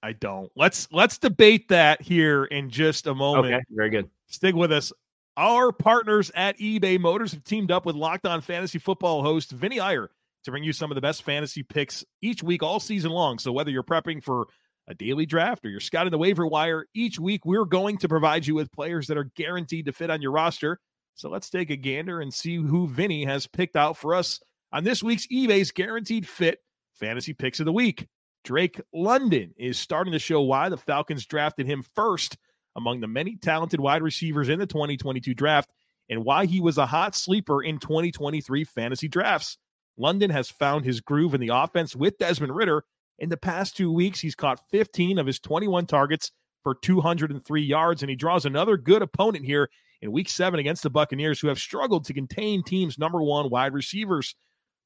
I 0.04 0.14
don't. 0.14 0.52
Let's 0.56 0.88
let's 0.92 1.18
debate 1.18 1.70
that 1.70 2.02
here 2.02 2.46
in 2.46 2.70
just 2.70 3.08
a 3.08 3.16
moment. 3.16 3.54
Okay, 3.54 3.64
very 3.70 3.90
good. 3.90 4.10
Stick 4.28 4.56
with 4.56 4.72
us. 4.72 4.92
Our 5.38 5.72
partners 5.72 6.32
at 6.36 6.58
eBay 6.58 7.00
Motors 7.00 7.32
have 7.32 7.44
teamed 7.44 7.72
up 7.72 7.86
with 7.86 7.96
Locked 7.96 8.26
On 8.26 8.42
Fantasy 8.42 8.80
Football 8.80 9.22
host 9.22 9.52
Vinnie 9.52 9.80
Iyer 9.80 10.10
to 10.44 10.52
bring 10.52 10.64
you 10.64 10.74
some 10.74 10.92
of 10.92 10.96
the 10.96 11.02
best 11.02 11.24
fantasy 11.24 11.62
picks 11.62 12.04
each 12.22 12.42
week 12.42 12.64
all 12.64 12.80
season 12.80 13.12
long. 13.12 13.38
So 13.38 13.52
whether 13.52 13.70
you're 13.70 13.84
prepping 13.84 14.24
for 14.24 14.48
a 14.88 14.96
daily 14.96 15.26
draft, 15.26 15.66
or 15.66 15.70
you're 15.70 15.80
scouting 15.80 16.12
the 16.12 16.18
waiver 16.18 16.48
wire, 16.48 16.86
each 16.94 17.20
week 17.20 17.46
we're 17.46 17.66
going 17.66 17.98
to 17.98 18.08
provide 18.08 18.48
you 18.48 18.56
with 18.56 18.72
players 18.72 19.08
that 19.08 19.18
are 19.18 19.30
guaranteed 19.36 19.86
to 19.86 19.92
fit 19.92 20.10
on 20.10 20.22
your 20.22 20.32
roster. 20.32 20.80
So 21.16 21.30
let's 21.30 21.50
take 21.50 21.70
a 21.70 21.76
gander 21.76 22.22
and 22.22 22.34
see 22.34 22.56
who 22.56 22.88
Vinnie 22.88 23.26
has 23.26 23.46
picked 23.46 23.76
out 23.76 23.98
for 23.98 24.16
us 24.16 24.40
on 24.72 24.84
this 24.84 25.02
week's 25.02 25.28
eBay's 25.28 25.72
Guaranteed 25.72 26.28
Fit 26.28 26.60
Fantasy 26.94 27.34
Picks 27.34 27.60
of 27.60 27.66
the 27.66 27.72
Week. 27.72 28.08
Drake 28.44 28.80
London 28.94 29.54
is 29.58 29.78
starting 29.78 30.14
to 30.14 30.20
show 30.20 30.42
why 30.42 30.70
the 30.70 30.78
Falcons 30.78 31.26
drafted 31.26 31.66
him 31.66 31.84
first 31.96 32.38
among 32.76 33.00
the 33.00 33.08
many 33.08 33.36
talented 33.36 33.80
wide 33.80 34.04
receivers 34.04 34.50
in 34.50 34.60
the 34.60 34.68
2022 34.68 35.34
draft 35.34 35.70
and 36.10 36.24
why 36.24 36.46
he 36.46 36.62
was 36.62 36.78
a 36.78 36.86
hot 36.86 37.16
sleeper 37.16 37.62
in 37.64 37.80
2023 37.80 38.64
fantasy 38.64 39.08
drafts. 39.08 39.58
London 39.98 40.30
has 40.30 40.50
found 40.50 40.86
his 40.86 41.02
groove 41.02 41.34
in 41.34 41.42
the 41.42 41.50
offense 41.54 41.96
with 41.96 42.18
Desmond 42.18 42.56
Ridder. 42.56 42.84
In 43.20 43.30
the 43.30 43.38
past 43.38 43.76
two 43.76 43.92
weeks, 43.92 44.20
he's 44.20 44.36
caught 44.36 44.62
15 44.70 45.18
of 45.18 45.26
his 45.26 45.40
21 45.40 45.88
targets 45.88 46.32
for 46.64 46.76
203 46.76 47.62
yards, 47.62 48.04
and 48.04 48.10
he 48.10 48.16
draws 48.16 48.46
another 48.46 48.78
good 48.78 49.02
opponent 49.02 49.44
here 49.44 49.70
in 50.02 50.12
week 50.12 50.30
seven 50.30 50.60
against 50.60 50.84
the 50.84 50.90
Buccaneers, 50.90 51.40
who 51.40 51.48
have 51.48 51.58
struggled 51.58 52.06
to 52.06 52.14
contain 52.14 52.64
teams' 52.64 53.00
number 53.00 53.22
one 53.22 53.50
wide 53.50 53.74
receivers. 53.74 54.36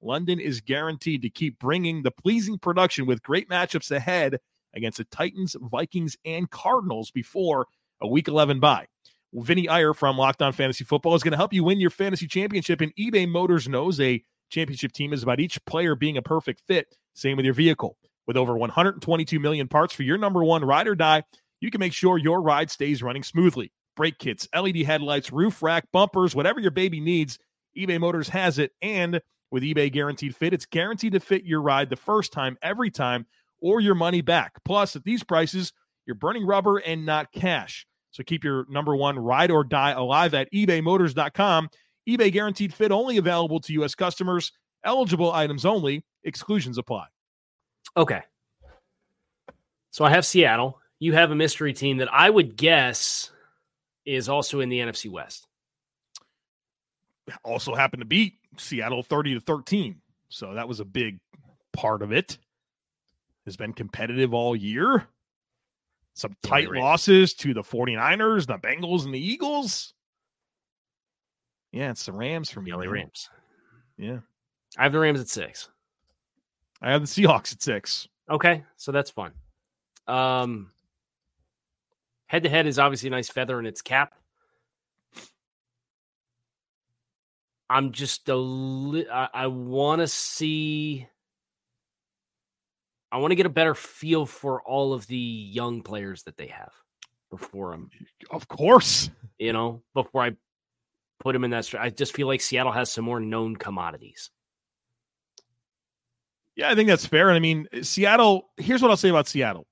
London 0.02 0.40
is 0.40 0.62
guaranteed 0.62 1.22
to 1.22 1.30
keep 1.30 1.60
bringing 1.60 2.04
the 2.04 2.12
pleasing 2.12 2.58
production 2.58 3.06
with 3.06 3.24
great 3.24 3.50
matchups 3.50 3.92
ahead 3.92 4.40
against 4.74 4.98
the 4.98 5.04
Titans, 5.06 5.56
Vikings, 5.60 6.18
and 6.26 6.50
Cardinals 6.50 7.12
before 7.12 7.68
a 8.02 8.08
week 8.08 8.28
11 8.28 8.60
bye. 8.60 8.88
Vinnie 9.34 9.70
Iyer 9.70 9.94
from 9.94 10.18
Locked 10.18 10.42
On 10.42 10.52
Fantasy 10.52 10.84
Football 10.84 11.16
is 11.16 11.24
going 11.24 11.32
to 11.32 11.38
help 11.38 11.54
you 11.54 11.64
win 11.64 11.80
your 11.80 11.90
fantasy 11.90 12.28
championship. 12.28 12.82
And 12.82 12.94
eBay 12.96 13.30
Motors 13.30 13.68
knows 13.68 14.00
a 14.00 14.24
championship 14.50 14.92
team 14.92 15.14
is 15.14 15.24
about 15.24 15.40
each 15.40 15.64
player 15.66 15.96
being 15.96 16.18
a 16.18 16.22
perfect 16.22 16.62
fit. 16.68 16.88
Same 17.14 17.38
with 17.38 17.46
your 17.46 17.54
vehicle. 17.54 17.98
With 18.28 18.38
over 18.38 18.58
122 18.58 19.40
million 19.40 19.68
parts 19.68 19.94
for 19.94 20.04
your 20.04 20.18
number 20.18 20.44
one 20.44 20.64
ride 20.64 20.88
or 20.88 20.96
die, 20.96 21.24
you 21.60 21.72
can 21.72 21.80
make 21.80 21.94
sure 21.94 22.18
your 22.18 22.42
ride 22.42 22.70
stays 22.70 23.02
running 23.02 23.24
smoothly. 23.24 23.72
Brake 23.96 24.20
kits, 24.20 24.48
LED 24.56 24.78
headlights, 24.78 25.32
roof 25.32 25.62
rack, 25.62 25.86
bumpers, 25.92 26.36
whatever 26.36 26.60
your 26.60 26.72
baby 26.72 27.00
needs, 27.00 27.38
eBay 27.78 28.00
Motors 28.00 28.30
has 28.30 28.60
it. 28.60 28.72
And 28.82 29.22
with 29.52 29.64
eBay 29.64 29.92
Guaranteed 29.92 30.36
Fit, 30.36 30.54
it's 30.54 30.66
guaranteed 30.66 31.14
to 31.14 31.20
fit 31.20 31.44
your 31.44 31.62
ride 31.62 31.90
the 31.90 31.96
first 31.96 32.32
time, 32.32 32.58
every 32.62 32.90
time, 32.90 33.26
or 33.62 33.80
your 33.80 33.96
money 33.96 34.22
back. 34.22 34.54
Plus, 34.66 34.96
at 34.96 35.04
these 35.04 35.24
prices, 35.24 35.74
you're 36.06 36.16
burning 36.16 36.46
rubber 36.46 36.78
and 36.78 37.06
not 37.06 37.32
cash. 37.32 37.86
So 38.12 38.24
keep 38.24 38.44
your 38.44 38.66
number 38.70 38.96
one 38.96 39.18
ride 39.18 39.52
or 39.52 39.64
die 39.64 39.92
alive 39.92 40.34
at 40.34 40.52
ebaymotors.com. 40.52 41.70
eBay 42.10 42.32
guaranteed 42.32 42.74
fit 42.74 42.92
only 42.92 43.18
available 43.18 43.60
to 43.62 43.74
U.S. 43.74 43.96
customers. 43.96 44.52
Eligible 44.84 45.32
items 45.32 45.66
only. 45.66 46.04
Exclusions 46.24 46.78
apply. 46.78 47.06
Okay. 47.96 48.22
So 49.92 50.06
I 50.06 50.10
have 50.10 50.26
Seattle. 50.26 50.80
You 51.00 51.14
have 51.14 51.32
a 51.32 51.36
mystery 51.36 51.74
team 51.74 51.98
that 51.98 52.14
I 52.14 52.30
would 52.30 52.56
guess 52.56 53.32
is 54.06 54.30
also 54.30 54.60
in 54.60 54.70
the 54.70 54.80
NFC 54.80 55.10
West. 55.10 55.48
Also 57.44 57.76
happened 57.76 58.02
to 58.02 58.06
beat 58.06 58.34
Seattle 58.58 59.04
30 59.04 59.36
to 59.36 59.40
13. 59.40 59.96
So 60.30 60.54
that 60.54 60.68
was 60.68 60.80
a 60.80 60.86
big 60.86 61.20
part 61.74 62.02
of 62.02 62.12
it. 62.12 62.38
Has 63.46 63.58
been 63.58 63.74
competitive 63.74 64.34
all 64.34 64.56
year. 64.56 65.08
Some 66.14 66.36
tight 66.44 66.70
losses 66.72 67.34
to 67.36 67.54
the 67.54 67.62
49ers, 67.62 68.46
the 68.46 68.58
Bengals, 68.58 69.06
and 69.06 69.14
the 69.14 69.20
Eagles. 69.20 69.94
Yeah, 71.72 71.92
it's 71.92 72.06
the 72.06 72.12
Rams 72.12 72.52
for 72.52 72.62
me. 72.62 72.74
LA 72.74 72.84
Rams. 72.84 73.30
Yeah. 73.98 74.20
I 74.78 74.84
have 74.84 74.92
the 74.92 75.00
Rams 75.00 75.22
at 75.22 75.30
six. 75.30 75.70
I 76.82 76.92
have 76.92 77.02
the 77.02 77.08
Seahawks 77.08 77.54
at 77.54 77.62
six. 77.62 78.08
Okay, 78.30 78.64
so 78.76 78.92
that's 78.92 79.10
fun. 79.10 79.32
Um, 80.08 80.72
head 82.28 82.44
to 82.44 82.50
head 82.50 82.68
is 82.68 82.80
obviously 82.80 83.08
a 83.08 83.12
nice 83.12 83.30
feather 83.30 83.60
in 83.60 83.66
its 83.66 83.82
cap. 83.82 84.16
I'm 87.72 87.94
just 87.94 88.28
a 88.28 88.36
li- 88.36 89.08
I, 89.12 89.30
I 89.34 89.48
want 89.48 90.02
to 90.02 90.08
see 90.08 91.08
I 93.12 93.18
want 93.18 93.32
to 93.32 93.36
get 93.36 93.46
a 93.46 93.50
better 93.50 93.74
feel 93.74 94.26
for 94.26 94.62
all 94.62 94.94
of 94.94 95.08
the 95.08 95.18
young 95.18 95.82
players 95.82 96.24
that 96.24 96.38
they 96.38 96.48
have 96.48 96.72
before 97.30 97.72
them. 97.72 97.90
Of 98.30 98.48
course. 98.48 99.10
You 99.40 99.54
know, 99.54 99.84
before 99.94 100.22
I 100.22 100.32
put 101.20 101.34
them 101.34 101.44
in 101.44 101.52
that, 101.52 101.74
I 101.80 101.90
just 101.90 102.14
feel 102.14 102.28
like 102.28 102.42
Seattle 102.42 102.72
has 102.74 102.92
some 102.92 103.06
more 103.06 103.20
known 103.20 103.56
commodities. 103.56 104.32
Yeah, 106.56 106.70
I 106.70 106.76
think 106.76 106.90
that's 106.90 107.06
fair. 107.06 107.30
And 107.30 107.38
I 107.38 107.40
mean, 107.40 107.68
Seattle, 107.84 108.50
here's 108.58 108.82
what 108.82 108.92
I'll 108.92 108.98
say 108.98 109.10
about 109.10 109.28
Seattle 109.28 109.66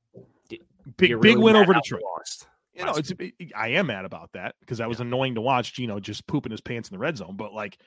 big, 0.98 1.12
really 1.12 1.36
big 1.36 1.38
win 1.38 1.56
over 1.56 1.74
Detroit. 1.74 2.02
Lost 2.18 2.48
you 2.74 2.86
know, 2.86 2.94
it's 2.96 3.12
I 3.56 3.70
am 3.70 3.88
mad 3.88 4.06
about 4.06 4.32
that 4.34 4.56
because 4.60 4.78
that 4.78 4.88
was 4.88 5.00
yeah. 5.00 5.06
annoying 5.06 5.36
to 5.36 5.42
watch. 5.42 5.74
Gino 5.74 6.00
just 6.00 6.28
pooping 6.28 6.52
his 6.52 6.62
pants 6.62 6.90
in 6.90 6.96
the 6.96 7.00
red 7.00 7.18
zone, 7.18 7.36
but 7.36 7.54
like, 7.54 7.78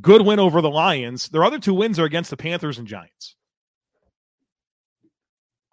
good 0.00 0.22
win 0.22 0.38
over 0.38 0.60
the 0.60 0.70
Lions. 0.70 1.28
Their 1.28 1.44
other 1.44 1.58
two 1.58 1.74
wins 1.74 1.98
are 1.98 2.04
against 2.04 2.30
the 2.30 2.36
Panthers 2.36 2.78
and 2.78 2.86
Giants. 2.86 3.36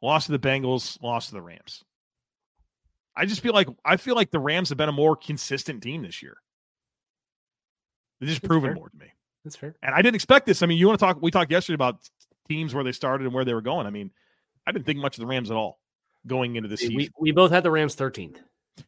Lost 0.02 0.28
to 0.28 0.32
the 0.32 0.40
Bengals, 0.40 1.02
lost 1.02 1.30
to 1.30 1.36
the 1.36 1.42
Rams. 1.42 1.84
I 3.16 3.26
just 3.26 3.42
feel 3.42 3.54
like 3.54 3.68
I 3.84 3.98
feel 3.98 4.16
like 4.16 4.32
the 4.32 4.40
Rams 4.40 4.70
have 4.70 4.78
been 4.78 4.90
a 4.90 4.94
more 4.94 5.16
consistent 5.16 5.84
team 5.84 6.04
this 6.04 6.22
year. 6.22 6.38
They 8.20 8.28
just 8.28 8.42
That's 8.42 8.50
proven 8.50 8.70
fair. 8.70 8.76
more 8.76 8.90
to 8.90 8.98
me. 8.98 9.08
That's 9.44 9.56
fair. 9.56 9.76
And 9.82 9.94
I 9.94 10.02
didn't 10.02 10.16
expect 10.16 10.46
this. 10.46 10.64
I 10.64 10.66
mean, 10.66 10.78
you 10.78 10.88
want 10.88 11.00
to 11.00 11.06
talk? 11.06 11.22
We 11.22 11.32
talked 11.32 11.52
yesterday 11.52 11.76
about 11.76 11.98
teams 12.48 12.74
where 12.74 12.84
they 12.84 12.92
started 12.92 13.26
and 13.26 13.34
where 13.34 13.46
they 13.46 13.54
were 13.54 13.62
going. 13.62 13.88
I 13.88 13.90
mean, 13.90 14.12
I 14.66 14.72
didn't 14.72 14.86
think 14.86 15.00
much 15.00 15.18
of 15.18 15.22
the 15.22 15.28
Rams 15.28 15.52
at 15.52 15.58
all 15.58 15.79
going 16.28 16.56
into 16.56 16.70
the 16.70 16.78
season. 16.78 16.96
We, 16.96 17.10
we 17.20 17.32
both 17.32 17.52
had 17.52 17.64
the 17.64 17.72
Rams 17.72 17.96
13th. 17.96 18.38
I 18.78 18.84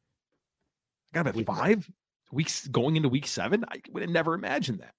got 1.14 1.28
about 1.28 1.46
five 1.46 1.90
weeks 2.32 2.68
going 2.68 2.96
into 2.96 3.10
week 3.10 3.28
seven. 3.28 3.66
I 3.68 3.82
would 3.92 4.04
have 4.04 4.10
never 4.10 4.34
imagined 4.34 4.80
that. 4.80 4.94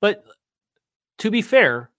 But 0.00 0.24
to 1.18 1.30
be 1.30 1.42
fair, 1.42 1.90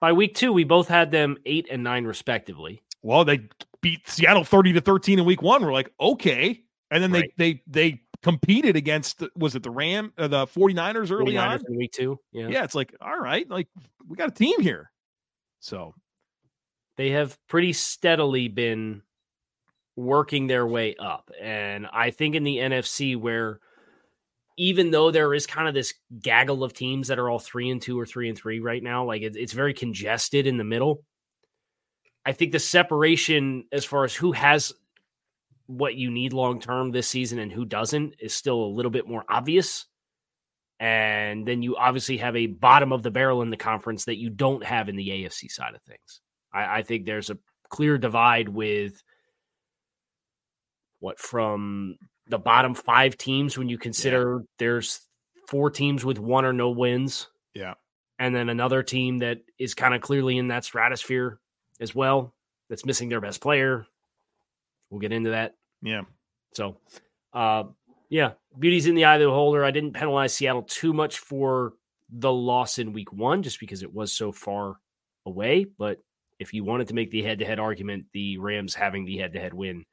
by 0.00 0.12
week 0.12 0.34
two, 0.34 0.52
we 0.52 0.64
both 0.64 0.88
had 0.88 1.10
them 1.10 1.36
eight 1.46 1.68
and 1.70 1.82
nine 1.82 2.04
respectively. 2.04 2.82
Well, 3.02 3.24
they 3.24 3.48
beat 3.80 4.08
Seattle 4.08 4.44
30 4.44 4.74
to 4.74 4.80
13 4.80 5.18
in 5.18 5.24
week 5.24 5.42
one. 5.42 5.64
We're 5.64 5.72
like, 5.72 5.92
okay. 6.00 6.62
And 6.90 7.02
then 7.02 7.12
right. 7.12 7.30
they 7.36 7.52
they 7.52 7.62
they 7.66 8.00
competed 8.22 8.76
against 8.76 9.22
was 9.36 9.54
it 9.54 9.62
the 9.62 9.70
Ram 9.70 10.12
uh, 10.18 10.28
the 10.28 10.46
49ers 10.46 11.10
early 11.10 11.34
49ers 11.34 11.68
on 11.68 11.76
week 11.76 11.92
two. 11.92 12.18
Yeah. 12.32 12.48
Yeah, 12.48 12.64
it's 12.64 12.74
like, 12.74 12.94
all 13.00 13.18
right, 13.18 13.48
like 13.50 13.68
we 14.08 14.16
got 14.16 14.28
a 14.28 14.32
team 14.32 14.60
here. 14.60 14.90
So 15.60 15.94
they 16.96 17.10
have 17.10 17.38
pretty 17.46 17.72
steadily 17.72 18.48
been 18.48 19.02
working 19.96 20.46
their 20.46 20.66
way 20.66 20.94
up. 20.98 21.30
And 21.40 21.86
I 21.92 22.10
think 22.10 22.34
in 22.34 22.44
the 22.44 22.58
NFC 22.58 23.16
where 23.18 23.60
even 24.58 24.90
though 24.90 25.10
there 25.10 25.34
is 25.34 25.46
kind 25.46 25.68
of 25.68 25.74
this 25.74 25.94
gaggle 26.20 26.64
of 26.64 26.72
teams 26.72 27.08
that 27.08 27.18
are 27.18 27.28
all 27.28 27.38
three 27.38 27.70
and 27.70 27.80
two 27.80 27.98
or 27.98 28.06
three 28.06 28.28
and 28.28 28.38
three 28.38 28.60
right 28.60 28.82
now, 28.82 29.04
like 29.04 29.22
it, 29.22 29.36
it's 29.36 29.52
very 29.52 29.74
congested 29.74 30.46
in 30.46 30.56
the 30.56 30.64
middle. 30.64 31.02
I 32.24 32.32
think 32.32 32.52
the 32.52 32.58
separation 32.58 33.64
as 33.70 33.84
far 33.84 34.04
as 34.04 34.14
who 34.14 34.32
has 34.32 34.72
what 35.66 35.96
you 35.96 36.10
need 36.10 36.32
long 36.32 36.60
term 36.60 36.90
this 36.90 37.08
season 37.08 37.38
and 37.38 37.52
who 37.52 37.64
doesn't 37.64 38.14
is 38.18 38.34
still 38.34 38.64
a 38.64 38.74
little 38.74 38.90
bit 38.90 39.08
more 39.08 39.24
obvious. 39.28 39.86
And 40.78 41.46
then 41.46 41.62
you 41.62 41.76
obviously 41.76 42.18
have 42.18 42.36
a 42.36 42.46
bottom 42.46 42.92
of 42.92 43.02
the 43.02 43.10
barrel 43.10 43.42
in 43.42 43.50
the 43.50 43.56
conference 43.56 44.04
that 44.04 44.18
you 44.18 44.30
don't 44.30 44.64
have 44.64 44.88
in 44.88 44.96
the 44.96 45.08
AFC 45.08 45.50
side 45.50 45.74
of 45.74 45.82
things. 45.82 46.20
I, 46.56 46.78
I 46.78 46.82
think 46.82 47.04
there's 47.04 47.30
a 47.30 47.38
clear 47.68 47.98
divide 47.98 48.48
with 48.48 49.02
what 51.00 51.18
from 51.18 51.98
the 52.28 52.38
bottom 52.38 52.74
five 52.74 53.16
teams 53.16 53.58
when 53.58 53.68
you 53.68 53.78
consider 53.78 54.38
yeah. 54.38 54.46
there's 54.58 55.00
four 55.48 55.70
teams 55.70 56.04
with 56.04 56.18
one 56.18 56.44
or 56.44 56.52
no 56.52 56.70
wins. 56.70 57.28
Yeah. 57.54 57.74
And 58.18 58.34
then 58.34 58.48
another 58.48 58.82
team 58.82 59.18
that 59.18 59.38
is 59.58 59.74
kind 59.74 59.94
of 59.94 60.00
clearly 60.00 60.38
in 60.38 60.48
that 60.48 60.64
stratosphere 60.64 61.38
as 61.80 61.94
well, 61.94 62.34
that's 62.70 62.86
missing 62.86 63.10
their 63.10 63.20
best 63.20 63.40
player. 63.40 63.86
We'll 64.90 65.00
get 65.00 65.12
into 65.12 65.30
that. 65.30 65.54
Yeah. 65.82 66.02
So, 66.54 66.78
uh, 67.34 67.64
yeah, 68.08 68.32
beauty's 68.58 68.86
in 68.86 68.94
the 68.94 69.04
eye 69.04 69.16
of 69.16 69.20
the 69.20 69.26
beholder. 69.26 69.64
I 69.64 69.70
didn't 69.70 69.92
penalize 69.92 70.32
Seattle 70.32 70.62
too 70.62 70.92
much 70.92 71.18
for 71.18 71.74
the 72.08 72.32
loss 72.32 72.78
in 72.78 72.92
week 72.92 73.12
one 73.12 73.42
just 73.42 73.60
because 73.60 73.82
it 73.82 73.92
was 73.92 74.12
so 74.12 74.32
far 74.32 74.76
away. 75.26 75.66
But 75.78 75.98
if 76.38 76.52
you 76.52 76.64
wanted 76.64 76.88
to 76.88 76.94
make 76.94 77.10
the 77.10 77.22
head 77.22 77.38
to 77.38 77.44
head 77.44 77.58
argument, 77.58 78.06
the 78.12 78.38
Rams 78.38 78.74
having 78.74 79.04
the 79.04 79.18
head 79.18 79.32
to 79.32 79.40
head 79.40 79.54
win 79.54 79.84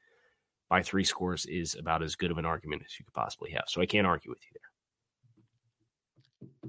by 0.70 0.82
three 0.82 1.04
scores 1.04 1.46
is 1.46 1.76
about 1.76 2.04
as 2.04 2.16
good 2.16 2.32
of 2.32 2.38
an 2.38 2.46
argument 2.46 2.84
as 2.86 2.98
you 3.00 3.06
could 3.06 3.14
possibly 3.14 3.52
have. 3.52 3.66
So 3.68 3.82
I 3.82 3.86
can't 3.86 4.08
argue 4.08 4.32
with 4.32 4.40
you 4.44 4.60
there. 4.60 4.62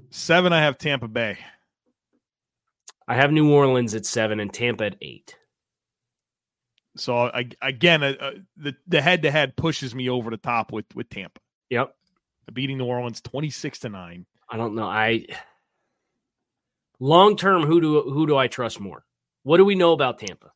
Seven, 0.09 0.53
I 0.53 0.61
have 0.61 0.77
Tampa 0.77 1.07
Bay. 1.07 1.37
I 3.07 3.15
have 3.15 3.31
New 3.31 3.51
Orleans 3.51 3.93
at 3.93 4.05
seven 4.05 4.39
and 4.39 4.53
Tampa 4.53 4.85
at 4.85 4.95
eight. 5.01 5.35
So 6.97 7.17
I, 7.17 7.49
again, 7.61 8.03
uh, 8.03 8.13
uh 8.19 8.31
the 8.57 8.75
the 8.87 9.01
head 9.01 9.23
to 9.23 9.31
head 9.31 9.57
pushes 9.57 9.93
me 9.93 10.09
over 10.09 10.29
the 10.29 10.37
top 10.37 10.71
with 10.71 10.85
with 10.95 11.09
Tampa. 11.09 11.41
Yep, 11.69 11.93
beating 12.53 12.77
New 12.77 12.85
Orleans 12.85 13.21
twenty 13.21 13.49
six 13.49 13.79
to 13.79 13.89
nine. 13.89 14.25
I 14.49 14.57
don't 14.57 14.75
know. 14.75 14.87
I 14.87 15.25
long 16.99 17.35
term, 17.35 17.63
who 17.63 17.81
do 17.81 18.01
who 18.01 18.25
do 18.25 18.37
I 18.37 18.47
trust 18.47 18.79
more? 18.79 19.03
What 19.45 19.57
do 19.57 19.65
we 19.65 19.75
know 19.75 19.93
about 19.93 20.17
Tampa? 20.17 20.51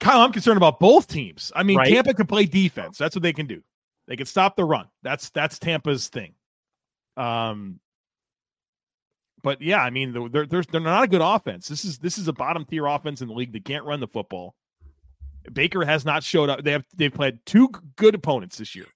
Kyle, 0.00 0.20
I'm 0.20 0.30
concerned 0.30 0.58
about 0.58 0.78
both 0.78 1.08
teams. 1.08 1.50
I 1.56 1.62
mean, 1.62 1.78
Right. 1.78 1.90
Tampa 1.90 2.12
can 2.12 2.26
play 2.26 2.44
defense. 2.44 2.98
That's 2.98 3.16
what 3.16 3.22
they 3.22 3.32
can 3.32 3.46
do. 3.46 3.62
They 4.06 4.16
can 4.16 4.26
stop 4.26 4.54
the 4.54 4.66
run. 4.66 4.86
That's 5.02 5.30
that's 5.30 5.58
Tampa's 5.58 6.08
thing. 6.08 6.34
Um, 7.16 7.80
but 9.42 9.62
yeah, 9.62 9.80
I 9.80 9.88
mean, 9.88 10.12
they're 10.12 10.46
they're 10.46 10.62
they're 10.62 10.80
not 10.80 11.04
a 11.04 11.08
good 11.08 11.22
offense. 11.22 11.68
This 11.68 11.86
is 11.86 11.96
this 11.98 12.18
is 12.18 12.28
a 12.28 12.34
bottom 12.34 12.66
tier 12.66 12.84
offense 12.84 13.22
in 13.22 13.28
the 13.28 13.34
league. 13.34 13.54
They 13.54 13.60
can't 13.60 13.86
run 13.86 14.00
the 14.00 14.06
football. 14.06 14.54
Baker 15.50 15.82
has 15.82 16.04
not 16.04 16.22
showed 16.22 16.50
up. 16.50 16.64
They 16.64 16.72
have 16.72 16.84
they've 16.94 17.12
played 17.12 17.38
two 17.46 17.70
good 17.96 18.14
opponents 18.14 18.58
this 18.58 18.74
year, 18.74 18.86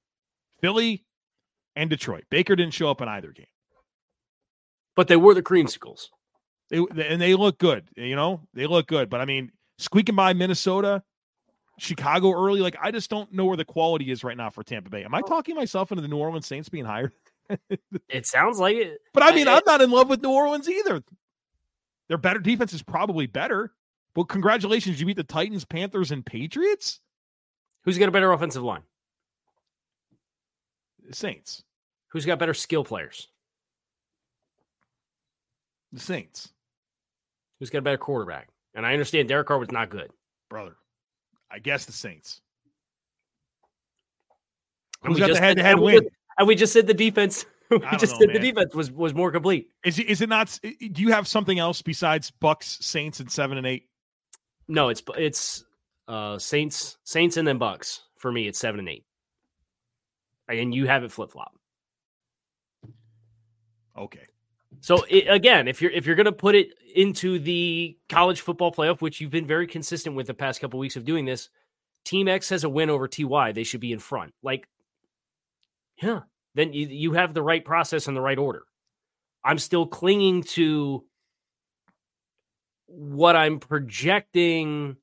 Philly 0.61 1.07
and 1.75 1.89
Detroit. 1.89 2.25
Baker 2.31 2.55
didn't 2.55 2.75
show 2.75 2.91
up 2.91 3.01
in 3.01 3.09
either 3.09 3.33
game. 3.33 3.47
But 4.95 5.09
they 5.09 5.17
were 5.17 5.33
the 5.33 5.43
creamsicles. 5.43 6.09
They, 6.71 6.79
and 6.79 7.21
they 7.21 7.35
look 7.35 7.59
good. 7.59 7.89
You 7.97 8.17
know, 8.17 8.41
they 8.55 8.67
look 8.67 8.87
good. 8.87 9.11
But 9.11 9.21
I 9.21 9.25
mean, 9.25 9.51
squeaking 9.79 10.15
by 10.15 10.33
Minnesota, 10.33 11.03
Chicago 11.79 12.33
early. 12.33 12.61
Like 12.61 12.77
I 12.81 12.91
just 12.91 13.11
don't 13.11 13.33
know 13.33 13.45
where 13.45 13.57
the 13.57 13.65
quality 13.65 14.11
is 14.11 14.23
right 14.23 14.37
now 14.37 14.51
for 14.51 14.63
Tampa 14.63 14.91
Bay. 14.91 15.05
Am 15.05 15.15
I 15.15 15.21
oh. 15.25 15.29
talking 15.29 15.57
myself 15.57 15.91
into 15.91 16.03
the 16.03 16.09
New 16.09 16.19
Orleans 16.19 16.47
Saints 16.47 16.69
being 16.69 16.85
hired? 16.85 17.13
It 18.09 18.29
sounds 18.29 18.61
like 18.61 18.77
it. 18.77 19.01
But 19.13 19.25
I 19.25 19.35
mean, 19.35 19.49
I- 19.49 19.57
I'm 19.57 19.63
not 19.67 19.81
in 19.81 19.91
love 19.91 20.09
with 20.09 20.23
New 20.23 20.31
Orleans 20.31 20.69
either. 20.69 21.03
Their 22.09 22.17
better 22.17 22.39
defense 22.39 22.73
is 22.73 22.81
probably 22.81 23.27
better. 23.27 23.73
But 24.15 24.25
congratulations, 24.25 25.01
you 25.01 25.07
beat 25.07 25.17
the 25.17 25.25
Titans, 25.25 25.65
Panthers, 25.65 26.13
and 26.13 26.25
Patriots. 26.25 27.01
Who's 27.85 27.99
got 27.99 28.09
a 28.09 28.13
better 28.13 28.31
offensive 28.31 28.63
line? 28.63 28.83
The 31.09 31.17
Saints. 31.17 31.65
Who's 32.09 32.27
got 32.27 32.39
better 32.39 32.55
skill 32.55 32.85
players? 32.85 33.29
The 35.93 36.01
Saints, 36.01 36.53
Who's 37.61 37.71
got 37.71 37.79
a 37.79 37.83
better 37.83 37.99
quarterback? 37.99 38.49
And 38.75 38.85
I 38.85 38.93
understand 38.95 39.29
Derek 39.29 39.47
Carr 39.47 39.59
was 39.59 39.71
not 39.71 39.91
good. 39.91 40.11
brother. 40.49 40.77
I 41.51 41.59
guess 41.59 41.85
the 41.85 41.93
Saints. 41.93 42.41
And 45.03 45.13
Who's 45.13 45.21
we 45.21 45.27
got 45.27 45.35
the 45.35 45.41
head 45.41 45.57
to 45.57 45.63
head 45.63 45.79
win? 45.79 46.03
just- 46.03 46.15
And 46.39 46.49
we 46.49 46.55
just 46.55 46.73
said 46.73 46.87
the 46.87 46.95
defense. 46.95 47.45
we 47.71 47.79
just 47.99 48.15
know, 48.15 48.21
said 48.21 48.31
the 48.35 48.39
defense 48.39 48.75
was 48.75 48.91
was 48.91 49.15
more 49.15 49.31
complete. 49.31 49.69
Is 49.85 49.99
it, 49.99 50.07
is 50.07 50.21
it 50.21 50.29
not? 50.29 50.59
Do 50.63 51.03
you 51.03 51.13
have 51.13 51.29
something 51.29 51.59
else 51.59 51.83
besides 51.83 52.31
Bucks, 52.31 52.79
Saints, 52.81 53.21
and 53.21 53.31
seven 53.31 53.59
and 53.59 53.67
eight? 53.67 53.89
No, 54.69 54.89
it's 54.89 55.03
it's 55.17 55.65
uh 56.09 56.39
Saints, 56.39 56.99
Saints, 57.05 57.37
and 57.37 57.47
then 57.47 57.59
Bucks. 57.59 58.03
For 58.17 58.31
me, 58.33 58.47
it's 58.49 58.59
seven 58.59 58.81
and 58.81 58.89
eight. 58.89 59.05
And 60.49 60.75
you 60.75 60.87
have 60.87 61.05
it 61.05 61.13
flip 61.13 61.31
flop. 61.31 61.53
Okay. 63.99 64.27
So 64.81 65.05
it, 65.09 65.27
again, 65.29 65.67
if 65.69 65.83
you're 65.83 65.91
if 65.91 66.07
you're 66.07 66.17
going 66.17 66.27
to 66.27 66.33
put 66.33 66.55
it 66.55 66.69
into 66.95 67.39
the 67.39 67.97
college 68.09 68.41
football 68.41 68.73
playoff, 68.73 69.01
which 69.01 69.21
you've 69.21 69.31
been 69.31 69.47
very 69.47 69.67
consistent 69.67 70.15
with 70.15 70.27
the 70.27 70.35
past 70.35 70.61
couple 70.61 70.79
weeks 70.79 70.97
of 70.97 71.05
doing 71.05 71.25
this, 71.25 71.49
Team 72.05 72.29
X 72.29 72.49
has 72.51 72.65
a 72.65 72.69
win 72.69 72.91
over 72.91 73.09
TY. 73.09 73.53
They 73.53 73.65
should 73.65 73.81
be 73.81 73.93
in 73.93 73.99
front. 73.99 74.33
Like, 74.43 74.69
yeah, 76.01 76.21
then 76.55 76.73
you 76.73 76.87
you 76.87 77.13
have 77.13 77.35
the 77.35 77.43
right 77.43 77.65
process 77.65 78.07
and 78.07 78.17
the 78.17 78.21
right 78.21 78.39
order. 78.39 78.63
I'm 79.45 79.59
still 79.59 79.87
clinging 79.87 80.45
to 80.45 81.05
what 82.87 83.37
I'm 83.37 83.59
projecting 83.59 84.97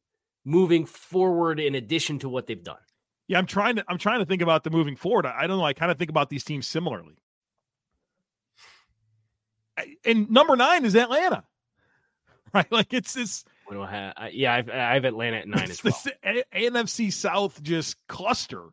moving 0.46 0.86
forward 0.86 1.60
in 1.60 1.76
addition 1.76 2.20
to 2.20 2.30
what 2.30 2.48
they've 2.48 2.64
done. 2.64 2.78
Yeah, 3.28 3.38
I'm 3.38 3.46
trying 3.46 3.76
to. 3.76 3.86
I'm 3.90 3.98
trying 3.98 4.20
to 4.20 4.26
think 4.26 4.42
about 4.42 4.64
the 4.64 4.70
moving 4.70 4.96
forward. 4.96 5.26
I, 5.26 5.42
I 5.42 5.48
don't 5.48 5.58
know. 5.58 5.66
I 5.66 5.74
kind 5.74 5.92
of 5.92 5.98
think 5.98 6.10
about 6.10 6.30
these 6.30 6.46
teams 6.46 6.66
similarly. 6.66 7.18
And 10.06 10.30
number 10.30 10.56
nine 10.56 10.86
is 10.86 10.96
Atlanta, 10.96 11.44
right? 12.54 12.72
Like 12.72 12.94
it's 12.94 13.14
this. 13.14 13.44
What 13.66 13.76
do 13.76 13.82
I 13.82 13.92
have? 13.92 14.14
Yeah, 14.34 14.54
I've, 14.54 14.70
I 14.70 14.94
have 14.94 15.06
Atlanta 15.06 15.38
at 15.38 15.48
nine 15.48 15.70
as 15.70 15.84
well. 15.84 15.94
A- 16.24 16.44
NFC 16.54 17.12
South 17.12 17.62
just 17.62 17.98
cluster. 18.08 18.64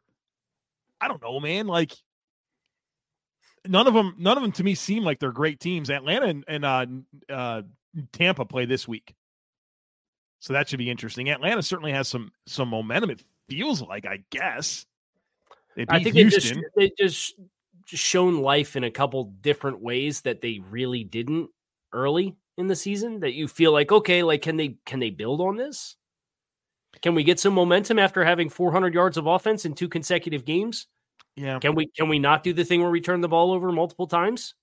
I 1.00 1.08
don't 1.08 1.20
know, 1.20 1.40
man. 1.40 1.66
Like 1.66 1.92
none 3.66 3.86
of 3.86 3.94
them. 3.94 4.14
None 4.18 4.36
of 4.36 4.42
them 4.42 4.52
to 4.52 4.64
me 4.64 4.74
seem 4.74 5.04
like 5.04 5.18
they're 5.18 5.32
great 5.32 5.60
teams. 5.60 5.90
Atlanta 5.90 6.26
and, 6.26 6.44
and 6.46 6.64
uh, 6.64 6.86
uh, 7.28 7.62
Tampa 8.12 8.44
play 8.44 8.66
this 8.66 8.86
week, 8.86 9.14
so 10.40 10.52
that 10.52 10.68
should 10.68 10.78
be 10.78 10.90
interesting. 10.90 11.30
Atlanta 11.30 11.62
certainly 11.62 11.92
has 11.92 12.08
some 12.08 12.30
some 12.46 12.68
momentum. 12.68 13.10
It 13.10 13.22
feels 13.48 13.82
like, 13.82 14.06
I 14.06 14.24
guess. 14.30 14.86
I 15.88 16.02
think 16.02 16.14
they 16.14 16.24
just 16.24 16.54
they 16.76 16.92
just 16.98 17.34
shown 17.86 18.40
life 18.40 18.76
in 18.76 18.84
a 18.84 18.90
couple 18.90 19.24
different 19.40 19.80
ways 19.80 20.22
that 20.22 20.40
they 20.40 20.60
really 20.70 21.04
didn't 21.04 21.50
early 21.92 22.36
in 22.56 22.66
the 22.66 22.76
season. 22.76 23.20
That 23.20 23.34
you 23.34 23.48
feel 23.48 23.72
like 23.72 23.92
okay, 23.92 24.22
like 24.22 24.42
can 24.42 24.56
they 24.56 24.76
can 24.86 25.00
they 25.00 25.10
build 25.10 25.40
on 25.40 25.56
this? 25.56 25.96
Can 27.02 27.14
we 27.14 27.24
get 27.24 27.40
some 27.40 27.54
momentum 27.54 27.98
after 27.98 28.24
having 28.24 28.48
400 28.48 28.94
yards 28.94 29.16
of 29.16 29.26
offense 29.26 29.64
in 29.64 29.74
two 29.74 29.88
consecutive 29.88 30.44
games? 30.44 30.86
yeah, 31.36 31.58
Can 31.58 31.74
we 31.74 31.86
can 31.86 32.08
we 32.08 32.18
not 32.18 32.42
do 32.42 32.52
the 32.52 32.64
thing 32.64 32.80
where 32.80 32.90
we 32.90 33.00
turn 33.00 33.20
the 33.20 33.28
ball 33.28 33.52
over 33.52 33.72
multiple 33.72 34.06
times? 34.06 34.54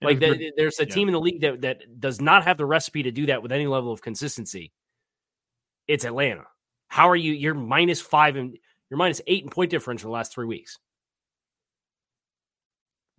Like 0.00 0.20
that, 0.20 0.52
there's 0.56 0.78
a 0.78 0.86
yeah. 0.86 0.94
team 0.94 1.08
in 1.08 1.12
the 1.12 1.20
league 1.20 1.40
that 1.40 1.62
that 1.62 2.00
does 2.00 2.20
not 2.20 2.44
have 2.44 2.56
the 2.56 2.66
recipe 2.66 3.02
to 3.02 3.10
do 3.10 3.26
that 3.26 3.42
with 3.42 3.50
any 3.50 3.66
level 3.66 3.90
of 3.90 4.00
consistency. 4.00 4.72
It's 5.88 6.04
Atlanta. 6.04 6.44
How 6.86 7.08
are 7.08 7.16
you? 7.16 7.32
You're 7.32 7.54
minus 7.54 8.00
five 8.00 8.36
and 8.36 8.56
you're 8.90 8.98
minus 8.98 9.20
eight 9.26 9.42
in 9.42 9.50
point 9.50 9.70
differential 9.70 10.10
the 10.10 10.14
last 10.14 10.32
three 10.32 10.46
weeks. 10.46 10.78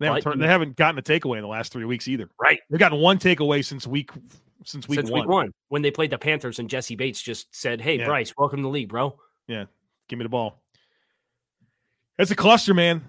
They 0.00 0.06
haven't, 0.06 0.22
turned- 0.22 0.42
they 0.42 0.46
haven't 0.48 0.76
gotten 0.76 0.98
a 0.98 1.02
takeaway 1.02 1.36
in 1.36 1.42
the 1.42 1.48
last 1.48 1.72
three 1.72 1.84
weeks 1.84 2.08
either. 2.08 2.28
Right. 2.40 2.58
They've 2.70 2.80
gotten 2.80 2.98
one 2.98 3.18
takeaway 3.18 3.64
since 3.64 3.86
week 3.86 4.10
since 4.64 4.88
week 4.88 4.98
since 4.98 5.10
one. 5.10 5.20
week 5.20 5.28
one 5.28 5.52
when 5.68 5.82
they 5.82 5.90
played 5.90 6.10
the 6.10 6.18
Panthers 6.18 6.58
and 6.58 6.68
Jessie 6.68 6.96
Bates 6.96 7.22
just 7.22 7.54
said, 7.54 7.80
"Hey, 7.80 7.98
Yeah. 7.98 8.06
Bryce, 8.06 8.34
welcome 8.36 8.58
to 8.58 8.62
the 8.62 8.68
league, 8.68 8.88
bro." 8.88 9.18
Yeah, 9.46 9.66
give 10.08 10.18
me 10.18 10.24
the 10.24 10.28
ball. 10.30 10.60
It's 12.18 12.30
a 12.30 12.36
cluster, 12.36 12.74
man. 12.74 13.02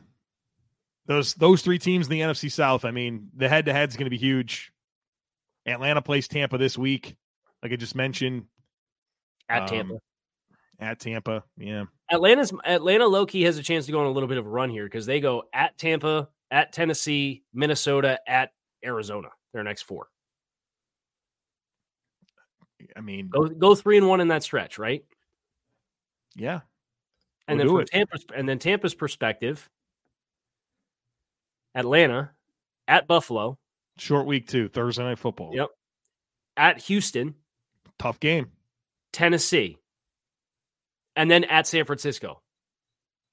Those 1.07 1.33
those 1.33 1.61
three 1.61 1.79
teams 1.79 2.07
in 2.07 2.11
the 2.11 2.21
NFC 2.21 2.49
South. 2.51 2.85
I 2.85 2.91
mean, 2.91 3.29
the 3.35 3.49
head 3.49 3.65
to 3.65 3.73
head 3.73 3.89
is 3.89 3.95
going 3.97 4.05
to 4.05 4.09
be 4.11 4.17
huge. 4.17 4.71
Atlanta 5.65 6.01
plays 6.01 6.27
Tampa 6.27 6.57
this 6.57 6.77
week, 6.77 7.15
like 7.63 7.71
I 7.71 7.75
just 7.75 7.95
mentioned. 7.95 8.45
At 9.49 9.63
Um, 9.63 9.67
Tampa, 9.67 9.93
At 10.79 10.99
Tampa, 10.99 11.43
yeah. 11.57 11.83
Atlanta's 12.09 12.53
Atlanta 12.63 13.07
Loki 13.07 13.43
has 13.43 13.57
a 13.57 13.63
chance 13.63 13.85
to 13.87 13.91
go 13.91 13.99
on 13.99 14.05
a 14.07 14.11
little 14.11 14.29
bit 14.29 14.37
of 14.37 14.45
a 14.45 14.49
run 14.49 14.69
here 14.69 14.85
because 14.85 15.05
they 15.05 15.19
go 15.19 15.43
at 15.53 15.77
Tampa, 15.77 16.29
at 16.51 16.73
Tennessee, 16.73 17.43
Minnesota, 17.53 18.19
at 18.27 18.51
Arizona. 18.85 19.29
Their 19.53 19.63
next 19.63 19.83
four. 19.83 20.07
I 22.95 23.01
mean, 23.01 23.29
Go 23.29 23.47
go 23.47 23.75
three 23.75 23.97
and 23.97 24.07
one 24.07 24.21
in 24.21 24.27
that 24.29 24.43
stretch, 24.43 24.77
right? 24.77 25.03
yeah. 26.35 26.61
And 27.47 27.57
We'll 27.59 27.67
then 27.75 27.81
it. 27.83 27.89
from 27.89 27.99
Tampa's 27.99 28.25
and 28.35 28.47
then 28.49 28.59
Tampa's 28.59 28.93
perspective, 28.95 29.69
Atlanta, 31.75 32.31
at 32.87 33.07
Buffalo, 33.07 33.57
Short 33.97 34.25
week 34.25 34.47
too. 34.47 34.67
Thursday 34.69 35.03
night 35.03 35.19
football. 35.19 35.51
Yep. 35.53 35.69
at 36.57 36.79
Houston, 36.83 37.35
Tough 37.99 38.19
game. 38.19 38.51
Tennessee, 39.13 39.77
and 41.15 41.29
then 41.29 41.43
at 41.43 41.67
San 41.67 41.85
Francisco 41.85 42.41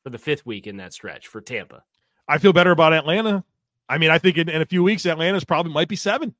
for 0.02 0.10
the 0.10 0.18
fifth 0.18 0.44
week 0.44 0.66
in 0.66 0.78
that 0.78 0.92
stretch 0.92 1.28
for 1.28 1.40
Tampa. 1.40 1.84
I 2.28 2.38
feel 2.38 2.52
better 2.52 2.70
about 2.70 2.92
Atlanta. 2.92 3.44
I 3.88 3.98
mean, 3.98 4.10
I 4.10 4.18
think 4.18 4.36
in, 4.36 4.48
in 4.48 4.60
a 4.60 4.66
few 4.66 4.82
weeks, 4.82 5.06
Atlanta's 5.06 5.44
probably 5.44 5.72
might 5.72 5.88
be 5.88 5.96
seven. 5.96 6.34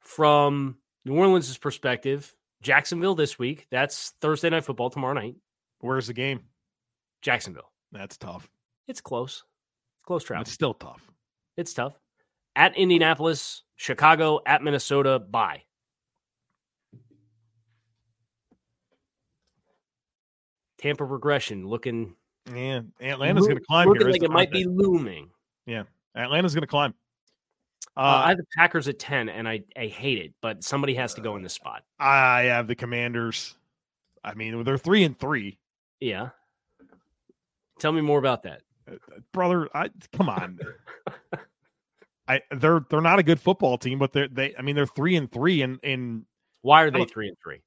From 0.00 0.76
New 1.04 1.14
Orleans' 1.14 1.56
perspective, 1.56 2.34
Jacksonville 2.62 3.14
this 3.14 3.38
week. 3.38 3.66
That's 3.70 4.12
Thursday 4.20 4.50
night 4.50 4.64
football 4.64 4.90
tomorrow 4.90 5.14
night. 5.14 5.36
Where's 5.80 6.08
the 6.08 6.12
game? 6.12 6.40
Jacksonville. 7.22 7.70
That's 7.92 8.16
tough. 8.18 8.50
It's 8.86 9.00
close. 9.00 9.44
Close 10.06 10.24
travel. 10.24 10.42
It's 10.42 10.52
still 10.52 10.74
tough. 10.74 11.10
It's 11.56 11.72
tough. 11.72 11.98
At 12.56 12.76
Indianapolis, 12.76 13.62
Chicago, 13.76 14.40
at 14.44 14.62
Minnesota, 14.62 15.18
bye. 15.18 15.62
Tampa 20.78 21.04
regression 21.04 21.66
looking 21.66 22.16
Yeah, 22.54 22.80
Atlanta's 23.00 23.46
going 23.46 23.58
to 23.58 23.64
climb 23.64 23.88
looking 23.88 24.02
here. 24.02 24.12
like 24.12 24.22
it 24.22 24.30
might 24.30 24.50
be 24.50 24.64
looming. 24.64 25.30
Yeah, 25.66 25.84
Atlanta's 26.16 26.54
going 26.54 26.62
to 26.62 26.66
climb. 26.66 26.94
Uh, 27.96 28.00
Uh, 28.00 28.22
I 28.24 28.28
have 28.28 28.38
the 28.38 28.46
Packers 28.56 28.88
at 28.88 28.98
10 28.98 29.28
and 29.28 29.48
I, 29.48 29.62
I 29.76 29.86
hate 29.86 30.18
it, 30.18 30.32
but 30.40 30.62
somebody 30.64 30.94
has 30.94 31.14
to 31.14 31.20
go 31.20 31.36
in 31.36 31.42
this 31.42 31.54
spot. 31.54 31.82
I 31.98 32.42
have 32.42 32.66
the 32.66 32.74
Commanders. 32.74 33.56
I 34.22 34.34
mean, 34.34 34.62
they're 34.64 34.78
three 34.78 35.04
and 35.04 35.18
three, 35.18 35.58
Yeah. 36.00 36.30
Tell 37.78 37.92
me 37.92 38.00
more 38.02 38.18
about 38.18 38.42
that. 38.44 38.62
brother. 39.32 39.68
I 39.74 39.90
come 40.12 40.28
on. 40.28 40.58
I 42.28 42.42
they're 42.50 42.80
they're 42.90 43.00
not 43.00 43.18
a 43.18 43.22
good 43.22 43.40
football 43.40 43.78
team, 43.78 43.98
but 43.98 44.12
they're 44.12 44.28
they. 44.28 44.54
I 44.56 44.62
mean, 44.62 44.76
they're 44.76 44.86
three 44.86 45.16
and 45.16 45.32
three, 45.32 45.62
and 45.62 45.80
and 45.82 46.26
Why 46.60 46.82
are 46.82 46.90
they 46.90 47.04
3 47.06 47.28
and 47.28 47.36
3? 47.42 47.60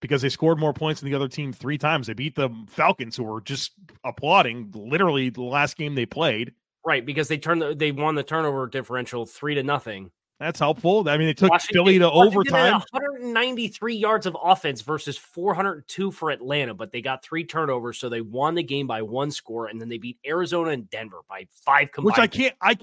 Because 0.00 0.22
they 0.22 0.28
scored 0.28 0.58
more 0.58 0.72
points 0.72 1.00
than 1.00 1.10
the 1.10 1.16
other 1.16 1.28
team 1.28 1.52
three 1.52 1.78
times. 1.78 2.06
They 2.06 2.14
beat 2.14 2.34
the 2.34 2.50
Falcons, 2.68 3.16
who 3.16 3.24
were 3.24 3.40
just 3.40 3.72
applauding 4.04 4.72
literally 4.74 5.30
the 5.30 5.42
last 5.42 5.76
game 5.76 5.94
they 5.94 6.06
played. 6.06 6.54
Right, 6.84 7.04
because 7.04 7.28
they 7.28 7.38
turned 7.38 7.60
the, 7.60 7.74
they 7.74 7.92
won 7.92 8.14
the 8.14 8.22
turnover 8.22 8.66
differential 8.66 9.26
3 9.26 9.56
to 9.56 9.62
nothing. 9.62 10.10
That's 10.38 10.58
helpful. 10.58 11.06
I 11.06 11.18
mean, 11.18 11.26
they 11.26 11.34
took 11.34 11.50
Washington, 11.50 11.84
Philly 11.84 11.98
to 11.98 12.08
Washington 12.08 12.54
overtime. 12.54 12.82
193 12.92 13.94
yards 13.94 14.24
of 14.24 14.34
offense 14.42 14.80
versus 14.80 15.18
402 15.18 16.10
for 16.10 16.30
Atlanta, 16.30 16.72
but 16.72 16.90
they 16.90 17.02
got 17.02 17.22
three 17.22 17.44
turnovers, 17.44 17.98
so 17.98 18.08
they 18.08 18.22
won 18.22 18.54
the 18.54 18.62
game 18.62 18.86
by 18.86 19.02
one 19.02 19.30
score, 19.30 19.66
and 19.66 19.78
then 19.78 19.90
they 19.90 19.98
beat 19.98 20.16
Arizona 20.26 20.70
and 20.70 20.88
Denver 20.88 21.18
by 21.28 21.46
five 21.66 21.92
combined. 21.92 22.16
Which 22.16 22.18
I 22.18 22.26
can't. 22.26 22.54
I 22.62 22.78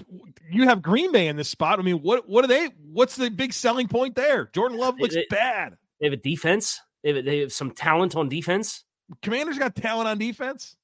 you 0.48 0.68
have 0.68 0.82
Green 0.82 1.10
Bay 1.10 1.26
in 1.26 1.34
this 1.34 1.48
spot. 1.48 1.80
I 1.80 1.82
mean, 1.82 1.96
what 1.96 2.28
what 2.28 2.44
are 2.44 2.48
they? 2.48 2.68
What's 2.92 3.16
the 3.16 3.28
big 3.28 3.52
selling 3.52 3.88
point 3.88 4.14
there? 4.14 4.50
Jordan 4.54 4.78
Love 4.78 5.00
looks 5.00 5.16
It- 5.16 5.22
it- 5.22 5.28
bad. 5.28 5.76
They 6.00 6.06
have 6.06 6.12
a 6.12 6.16
defense. 6.16 6.80
They 7.02 7.14
have, 7.14 7.24
they 7.24 7.40
have 7.40 7.52
some 7.52 7.70
talent 7.70 8.16
on 8.16 8.28
defense. 8.28 8.84
Commanders 9.22 9.58
got 9.58 9.74
talent 9.74 10.08
on 10.08 10.18
defense. 10.18 10.76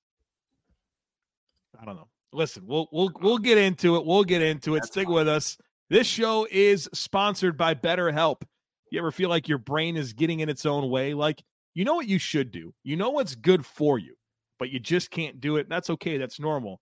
I 1.80 1.84
don't 1.84 1.96
know. 1.96 2.08
Listen, 2.32 2.64
we'll 2.66 2.88
we'll 2.92 3.12
we'll 3.20 3.38
get 3.38 3.58
into 3.58 3.96
it. 3.96 4.04
We'll 4.04 4.24
get 4.24 4.42
into 4.42 4.74
it. 4.74 4.80
That's 4.80 4.88
Stick 4.88 5.06
fine. 5.06 5.14
with 5.14 5.28
us. 5.28 5.58
This 5.90 6.06
show 6.06 6.46
is 6.50 6.88
sponsored 6.92 7.56
by 7.56 7.74
BetterHelp. 7.74 8.42
You 8.90 8.98
ever 8.98 9.10
feel 9.10 9.28
like 9.28 9.48
your 9.48 9.58
brain 9.58 9.96
is 9.96 10.12
getting 10.12 10.40
in 10.40 10.48
its 10.48 10.66
own 10.66 10.88
way? 10.88 11.14
Like 11.14 11.42
you 11.74 11.84
know 11.84 11.94
what 11.94 12.08
you 12.08 12.18
should 12.18 12.50
do. 12.50 12.72
You 12.84 12.96
know 12.96 13.10
what's 13.10 13.34
good 13.34 13.66
for 13.66 13.98
you, 13.98 14.14
but 14.58 14.70
you 14.70 14.80
just 14.80 15.10
can't 15.10 15.40
do 15.40 15.56
it. 15.56 15.68
That's 15.68 15.90
okay. 15.90 16.18
That's 16.18 16.40
normal. 16.40 16.80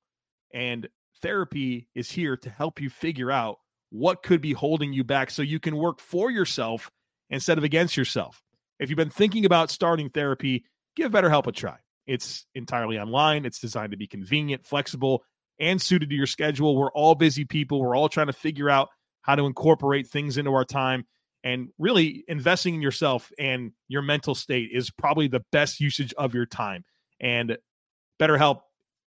And 0.55 0.88
therapy 1.23 1.88
is 1.95 2.11
here 2.11 2.37
to 2.37 2.51
help 2.51 2.81
you 2.81 2.90
figure 2.90 3.31
out 3.31 3.59
what 3.90 4.23
could 4.23 4.40
be 4.40 4.53
holding 4.53 4.92
you 4.92 5.05
back 5.05 5.31
so 5.31 5.42
you 5.42 5.61
can 5.61 5.77
work 5.77 6.01
for 6.01 6.31
yourself 6.31 6.90
instead 7.31 7.59
of 7.59 7.64
against 7.64 7.97
yourself. 7.97 8.42
If 8.83 8.90
you've 8.90 8.97
been 8.97 9.11
thinking 9.11 9.45
about 9.45 9.71
starting 9.71 10.11
therapy, 10.11 10.64
give 10.97 11.12
BetterHelp 11.12 11.47
a 11.47 11.53
try. 11.53 11.77
It's 12.09 12.45
entirely 12.57 12.99
online. 12.99 13.45
It's 13.45 13.61
designed 13.61 13.92
to 13.92 13.97
be 13.97 14.09
convenient, 14.09 14.66
flexible, 14.66 15.23
and 15.61 15.81
suited 15.81 16.11
to 16.11 16.16
your 16.16 16.27
schedule. 16.27 16.77
We're 16.77 16.90
all 16.90 17.14
busy 17.14 17.45
people. 17.45 17.81
We're 17.81 17.97
all 17.97 18.09
trying 18.09 18.27
to 18.27 18.33
figure 18.33 18.68
out 18.68 18.88
how 19.21 19.37
to 19.37 19.47
incorporate 19.47 20.09
things 20.09 20.37
into 20.37 20.53
our 20.53 20.64
time. 20.64 21.07
And 21.45 21.68
really, 21.79 22.25
investing 22.27 22.75
in 22.75 22.83
yourself 22.83 23.31
and 23.38 23.71
your 23.87 24.03
mental 24.03 24.35
state 24.35 24.71
is 24.73 24.90
probably 24.90 25.29
the 25.29 25.45
best 25.53 25.79
usage 25.79 26.12
of 26.18 26.35
your 26.35 26.47
time. 26.47 26.85
And 27.21 27.59
BetterHelp 28.21 28.62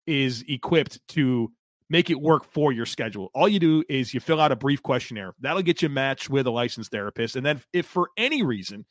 is 0.06 0.44
equipped 0.46 1.00
to 1.08 1.50
make 1.90 2.10
it 2.10 2.20
work 2.20 2.44
for 2.44 2.70
your 2.70 2.87
schedule. 2.87 3.28
All 3.34 3.48
you 3.48 3.58
do 3.58 3.82
is 3.88 4.14
you 4.14 4.20
fill 4.20 4.40
out 4.40 4.52
a 4.52 4.56
brief 4.56 4.84
questionnaire. 4.84 5.34
That'll 5.40 5.62
get 5.62 5.82
you 5.82 5.88
matched 5.88 6.30
with 6.30 6.46
a 6.46 6.50
licensed 6.50 6.92
therapist. 6.92 7.34
And 7.34 7.44
then, 7.44 7.60
if 7.72 7.87
for 7.87 8.10
any 8.16 8.44
reason 8.44 8.84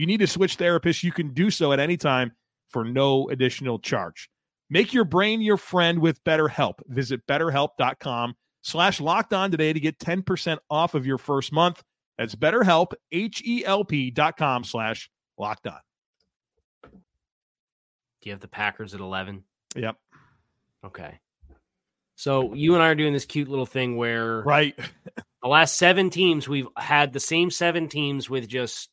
you 0.00 0.06
need 0.06 0.20
to 0.20 0.26
switch 0.26 0.56
therapists, 0.56 1.02
you 1.02 1.12
can 1.12 1.34
do 1.34 1.50
so 1.50 1.72
at 1.72 1.78
any 1.78 1.98
time 1.98 2.32
for 2.70 2.84
no 2.84 3.28
additional 3.28 3.78
charge. 3.78 4.30
Make 4.70 4.94
your 4.94 5.04
brain 5.04 5.42
your 5.42 5.58
friend 5.58 5.98
with 5.98 6.24
BetterHelp. 6.24 6.76
Visit 6.86 7.26
betterhelp.com 7.26 8.34
slash 8.62 8.98
locked 9.00 9.34
on 9.34 9.50
today 9.50 9.74
to 9.74 9.80
get 9.80 9.98
10% 9.98 10.58
off 10.70 10.94
of 10.94 11.04
your 11.04 11.18
first 11.18 11.52
month. 11.52 11.82
That's 12.16 12.34
betterhelp, 12.34 12.92
H-E-L-P 13.12 14.10
dot 14.12 14.36
com 14.36 14.64
slash 14.64 15.10
locked 15.36 15.66
on. 15.66 15.80
Do 16.82 16.90
you 18.22 18.32
have 18.32 18.40
the 18.40 18.48
Packers 18.48 18.94
at 18.94 19.00
11? 19.00 19.44
Yep. 19.76 19.96
Okay. 20.84 21.18
So 22.16 22.54
you 22.54 22.74
and 22.74 22.82
I 22.82 22.88
are 22.88 22.94
doing 22.94 23.12
this 23.12 23.24
cute 23.24 23.48
little 23.48 23.66
thing 23.66 23.96
where 23.96 24.42
Right. 24.42 24.78
the 25.42 25.48
last 25.48 25.76
seven 25.76 26.10
teams, 26.10 26.48
we've 26.48 26.68
had 26.76 27.12
the 27.12 27.20
same 27.20 27.50
seven 27.50 27.88
teams 27.88 28.28
with 28.28 28.46
just 28.46 28.89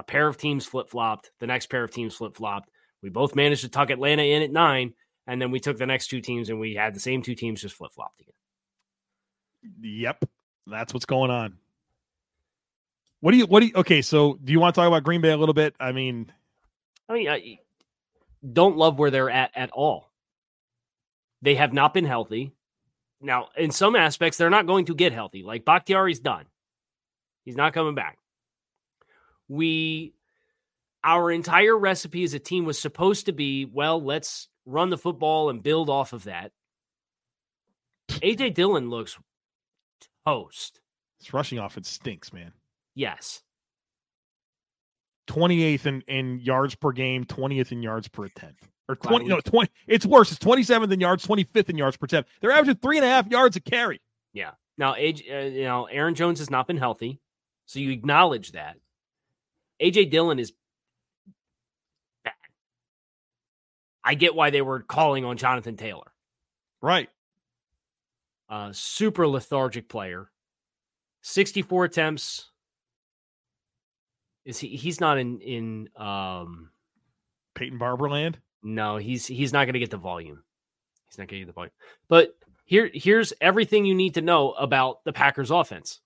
a 0.00 0.02
pair 0.02 0.26
of 0.26 0.38
teams 0.38 0.64
flip 0.64 0.88
flopped, 0.88 1.30
the 1.40 1.46
next 1.46 1.66
pair 1.66 1.84
of 1.84 1.90
teams 1.90 2.14
flip 2.16 2.34
flopped. 2.34 2.70
We 3.02 3.10
both 3.10 3.36
managed 3.36 3.60
to 3.60 3.68
tuck 3.68 3.90
Atlanta 3.90 4.22
in 4.22 4.42
at 4.42 4.50
nine, 4.50 4.94
and 5.26 5.40
then 5.40 5.50
we 5.50 5.60
took 5.60 5.76
the 5.76 5.86
next 5.86 6.08
two 6.08 6.22
teams 6.22 6.48
and 6.48 6.58
we 6.58 6.74
had 6.74 6.94
the 6.94 7.00
same 7.00 7.22
two 7.22 7.34
teams 7.34 7.60
just 7.60 7.74
flip 7.74 7.92
flopped 7.92 8.22
again. 8.22 8.32
Yep. 9.82 10.24
That's 10.66 10.94
what's 10.94 11.04
going 11.04 11.30
on. 11.30 11.58
What 13.20 13.32
do 13.32 13.36
you, 13.36 13.44
what 13.44 13.60
do 13.60 13.66
you, 13.66 13.72
okay. 13.76 14.00
So 14.00 14.38
do 14.42 14.52
you 14.52 14.58
want 14.58 14.74
to 14.74 14.80
talk 14.80 14.88
about 14.88 15.04
Green 15.04 15.20
Bay 15.20 15.30
a 15.30 15.36
little 15.36 15.52
bit? 15.52 15.74
I 15.78 15.92
mean, 15.92 16.32
I 17.06 17.12
mean, 17.12 17.28
I 17.28 17.58
don't 18.50 18.78
love 18.78 18.98
where 18.98 19.10
they're 19.10 19.28
at 19.28 19.50
at 19.54 19.70
all. 19.70 20.10
They 21.42 21.56
have 21.56 21.74
not 21.74 21.92
been 21.92 22.06
healthy. 22.06 22.52
Now, 23.20 23.48
in 23.54 23.70
some 23.70 23.96
aspects, 23.96 24.38
they're 24.38 24.48
not 24.48 24.66
going 24.66 24.86
to 24.86 24.94
get 24.94 25.12
healthy. 25.12 25.42
Like 25.42 25.66
Bakhtiari's 25.66 26.20
done. 26.20 26.46
He's 27.44 27.56
not 27.56 27.74
coming 27.74 27.94
back. 27.94 28.16
We, 29.50 30.14
our 31.02 31.32
entire 31.32 31.76
recipe 31.76 32.22
as 32.22 32.34
a 32.34 32.38
team 32.38 32.64
was 32.64 32.78
supposed 32.78 33.26
to 33.26 33.32
be 33.32 33.64
well, 33.64 34.02
let's 34.02 34.48
run 34.64 34.90
the 34.90 34.96
football 34.96 35.50
and 35.50 35.62
build 35.62 35.90
off 35.90 36.12
of 36.12 36.24
that. 36.24 36.52
AJ 38.08 38.54
Dillon 38.54 38.90
looks 38.90 39.18
toast. 40.24 40.80
this 41.18 41.32
rushing 41.32 41.58
off. 41.58 41.72
offense 41.72 41.88
stinks, 41.88 42.32
man. 42.32 42.52
Yes. 42.94 43.42
28th 45.28 45.86
in, 45.86 46.02
in 46.02 46.40
yards 46.40 46.74
per 46.74 46.92
game, 46.92 47.24
20th 47.24 47.72
in 47.72 47.82
yards 47.82 48.08
per 48.08 48.26
attempt. 48.26 48.68
Or 48.88 48.96
20, 48.96 49.26
no, 49.26 49.40
20. 49.40 49.70
It's 49.86 50.04
worse. 50.04 50.32
It's 50.32 50.44
27th 50.44 50.92
in 50.92 51.00
yards, 51.00 51.26
25th 51.26 51.70
in 51.70 51.78
yards 51.78 51.96
per 51.96 52.06
attempt. 52.06 52.30
They're 52.40 52.50
averaging 52.50 52.76
three 52.76 52.98
and 52.98 53.06
a 53.06 53.08
half 53.08 53.28
yards 53.28 53.56
a 53.56 53.60
carry. 53.60 54.00
Yeah. 54.32 54.52
Now, 54.76 54.96
age, 54.96 55.22
uh, 55.30 55.38
you 55.38 55.64
know, 55.64 55.84
Aaron 55.84 56.14
Jones 56.14 56.40
has 56.40 56.50
not 56.50 56.66
been 56.66 56.76
healthy, 56.76 57.20
so 57.66 57.78
you 57.78 57.90
acknowledge 57.90 58.52
that. 58.52 58.76
AJ 59.80 60.10
Dillon 60.10 60.38
is 60.38 60.52
bad. 62.24 62.34
I 64.04 64.14
get 64.14 64.34
why 64.34 64.50
they 64.50 64.62
were 64.62 64.80
calling 64.80 65.24
on 65.24 65.36
Jonathan 65.36 65.76
Taylor. 65.76 66.12
Right. 66.82 67.08
Uh, 68.48 68.70
super 68.72 69.26
lethargic 69.28 69.88
player. 69.88 70.30
64 71.22 71.84
attempts. 71.84 72.46
Is 74.44 74.58
he 74.58 74.68
he's 74.68 75.00
not 75.00 75.18
in 75.18 75.38
in 75.40 75.88
um 75.96 76.70
Peyton 77.54 77.78
Barberland. 77.78 78.38
no, 78.62 78.96
he's 78.96 79.26
he's 79.26 79.52
not 79.52 79.66
going 79.66 79.74
to 79.74 79.78
get 79.78 79.90
the 79.90 79.98
volume. 79.98 80.42
He's 81.08 81.18
not 81.18 81.28
going 81.28 81.40
to 81.40 81.44
get 81.44 81.46
the 81.48 81.52
volume. 81.52 81.72
But 82.08 82.34
here 82.64 82.90
here's 82.92 83.34
everything 83.40 83.84
you 83.84 83.94
need 83.94 84.14
to 84.14 84.22
know 84.22 84.52
about 84.52 85.04
the 85.04 85.12
Packers 85.12 85.50
offense. 85.50 86.00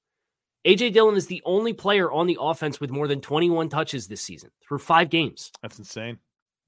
AJ 0.66 0.94
Dillon 0.94 1.16
is 1.16 1.27
the 1.27 1.42
only 1.44 1.72
player 1.72 2.11
on 2.11 2.27
the 2.27 2.38
offense 2.40 2.81
with 2.81 2.90
more 2.90 3.07
than 3.07 3.20
21 3.20 3.68
touches 3.68 4.07
this 4.07 4.22
season 4.22 4.50
through 4.66 4.79
5 4.79 5.11
games. 5.11 5.53
That's 5.61 5.79
insane. 5.79 6.18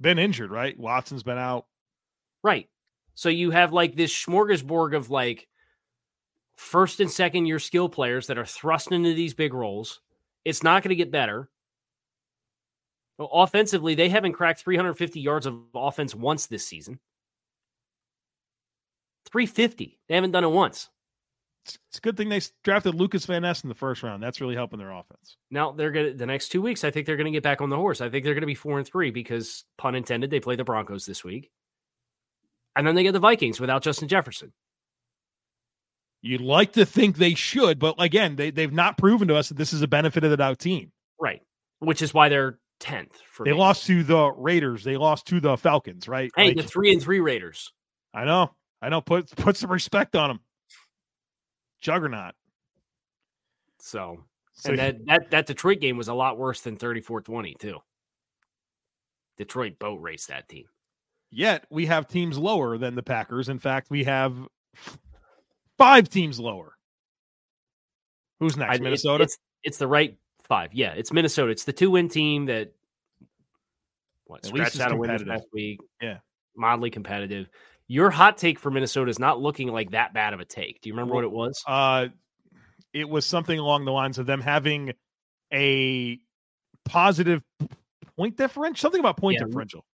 Been 0.01 0.19
injured, 0.19 0.51
right? 0.51 0.79
Watson's 0.79 1.23
been 1.23 1.39
out. 1.39 1.67
Right. 2.43 2.69
So 3.15 3.31
you 3.31 3.51
have 3.51 3.73
like 3.73 3.97
this 3.97 4.13
smorgasbord 4.13 4.95
of 4.95 5.09
like 5.09 5.49
first 6.57 7.01
and 7.01 7.11
second 7.11 7.47
year 7.47 7.59
skill 7.59 7.89
players 7.89 8.27
that 8.27 8.39
are 8.39 8.45
thrust 8.45 8.93
into 8.93 9.15
these 9.15 9.33
big 9.33 9.55
roles. 9.55 10.01
It's 10.45 10.63
not 10.63 10.83
going 10.83 10.91
to 10.91 10.97
get 10.97 11.11
better. 11.11 11.49
Well, 13.19 13.31
offensively, 13.33 13.95
they 13.95 14.11
haven't 14.11 14.35
cracked 14.35 14.61
350 14.61 15.21
yards 15.21 15.47
of 15.47 15.59
offense 15.75 16.15
once 16.15 16.47
this 16.47 16.67
season. 16.67 17.01
350. 19.31 19.99
They 20.07 20.15
haven't 20.15 20.33
done 20.33 20.45
it 20.45 20.49
once. 20.49 20.91
It's, 21.67 21.99
a 21.99 22.01
good 22.01 22.17
thing 22.17 22.29
they 22.29 22.41
drafted 22.63 22.95
Lukas 22.95 23.27
Van 23.27 23.43
Ness 23.43 23.63
in 23.63 23.69
the 23.69 23.75
first 23.75 24.03
round. 24.03 24.23
That's 24.23 24.41
really 24.41 24.55
helping 24.55 24.79
their 24.79 24.91
offense. 24.91 25.37
Now 25.51 25.73
they're 25.73 25.91
gonna 25.91 26.15
the 26.15 26.27
next 26.27 26.49
two 26.51 26.63
weeks. 26.63 26.85
I 26.85 26.91
think 26.91 27.07
they're 27.07 27.17
gonna 27.17 27.31
get 27.31 27.43
back 27.43 27.61
on 27.61 27.71
the 27.71 27.77
horse. 27.77 28.01
I 28.01 28.09
think 28.09 28.25
they're 28.25 28.35
gonna 28.35 28.47
be 28.47 28.55
four 28.55 28.79
and 28.79 28.87
three 28.87 29.11
because 29.11 29.65
pun 29.77 29.95
intended. 29.95 30.31
They 30.31 30.41
play 30.41 30.57
the 30.57 30.65
Broncos 30.65 31.07
this 31.07 31.25
week, 31.25 31.51
and 32.77 32.87
then 32.87 32.95
they 32.95 33.03
get 33.03 33.13
the 33.13 33.19
Vikings 33.19 33.61
without 33.61 33.83
Justin 33.83 34.09
Jefferson. 34.09 34.53
You'd 36.23 36.41
like 36.41 36.73
to 36.73 36.85
think 36.87 37.17
they 37.17 37.35
should, 37.35 37.79
but 37.79 37.95
again, 37.99 38.37
they, 38.37 38.51
they've 38.51 38.73
not 38.73 38.99
proven 38.99 39.29
to 39.29 39.37
us 39.37 39.49
that 39.49 39.59
this 39.59 39.73
is 39.73 39.83
a 39.83 39.87
benefit 39.89 40.25
of 40.25 40.31
the 40.31 40.37
doubt 40.37 40.59
team. 40.59 40.91
Right, 41.21 41.43
which 41.79 42.03
is 42.03 42.13
why 42.13 42.29
they're 42.29 42.59
tenth. 42.81 43.17
For 43.31 43.45
They 43.45 43.53
me. 43.53 43.59
lost 43.59 43.87
to 43.87 44.03
the 44.03 44.31
Raiders. 44.33 44.83
They 44.85 44.97
lost 44.97 45.27
to 45.29 45.41
the 45.41 45.57
Falcons, 45.57 46.09
right? 46.09 46.31
Hey, 46.37 46.49
Like, 46.49 46.57
the 46.57 46.63
three 46.63 46.93
and 46.93 47.03
three 47.03 47.21
Raiders. 47.21 47.73
I 48.13 48.25
know. 48.25 48.51
I 48.83 48.89
know. 48.89 49.01
Put 49.01 49.35
put 49.37 49.57
some 49.57 49.71
respect 49.71 50.17
on 50.17 50.29
them. 50.31 50.41
Juggernaut. 51.87 52.35
So, 53.79 54.25
So 54.55 54.71
and 54.71 54.79
that, 54.81 55.07
that 55.07 55.31
that 55.31 55.47
Detroit 55.47 55.79
game 55.81 55.97
was 55.97 56.09
a 56.09 56.15
lot 56.15 56.37
worse 56.37 56.61
than 56.63 56.77
34-20 56.77 57.57
too. 57.59 57.79
Detroit 59.39 59.79
boat 59.79 60.01
raced 60.01 60.27
that 60.29 60.49
team. 60.49 60.65
yet 61.31 61.65
we 61.71 61.87
have 61.87 62.09
teams 62.09 62.39
lower 62.39 62.77
than 62.77 62.97
the 62.97 63.03
Packers. 63.05 63.49
In 63.49 63.61
fact, 63.61 63.89
we 63.89 64.03
have 64.05 64.35
five 65.79 66.09
teams 66.09 66.41
lower. 66.41 66.73
Who's 68.41 68.57
next? 68.57 68.81
I- 68.81 68.83
Minnesota. 68.83 69.23
it's 69.25 69.39
it's 69.63 69.79
the 69.79 69.87
right 69.87 70.17
five. 70.43 70.75
Yeah, 70.75 70.93
it's 70.93 71.13
Minnesota. 71.13 71.53
It's 71.53 71.65
the 71.65 71.73
two 71.73 71.93
win 71.93 72.09
team 72.09 72.47
that 72.47 72.73
what 74.25 74.41
At 74.41 74.47
scratched 74.47 74.75
it's 74.75 74.81
out 74.81 74.91
a 74.93 74.97
win 74.97 75.25
past 75.25 75.45
week. 75.53 75.79
Yeah. 76.03 76.19
mildly 76.57 76.91
competitive. 76.91 77.49
Your 77.89 78.11
hot 78.11 78.37
take 78.39 78.59
for 78.59 78.71
Minnesota 78.71 79.11
is 79.11 79.19
not 79.19 79.41
looking 79.41 79.69
like 79.69 79.91
that 79.93 80.13
bad 80.13 80.35
of 80.35 80.41
a 80.41 80.45
take. 80.45 80.81
Do 80.81 80.89
you 80.89 80.95
remember 80.95 81.15
what 81.15 81.25
it 81.25 81.31
was? 81.31 81.63
uh, 81.67 82.09
it 82.93 83.09
was 83.09 83.27
something 83.27 83.59
along 83.59 83.85
the 83.85 83.93
lines 83.93 84.19
of 84.19 84.25
them 84.27 84.41
having 84.41 84.93
a 85.53 86.19
positive 86.85 87.43
point 88.17 88.37
differential. 88.37 88.81
Something 88.81 89.01
about 89.01 89.19
point 89.19 89.39
Yeah. 89.39 89.47
differential. 89.47 89.85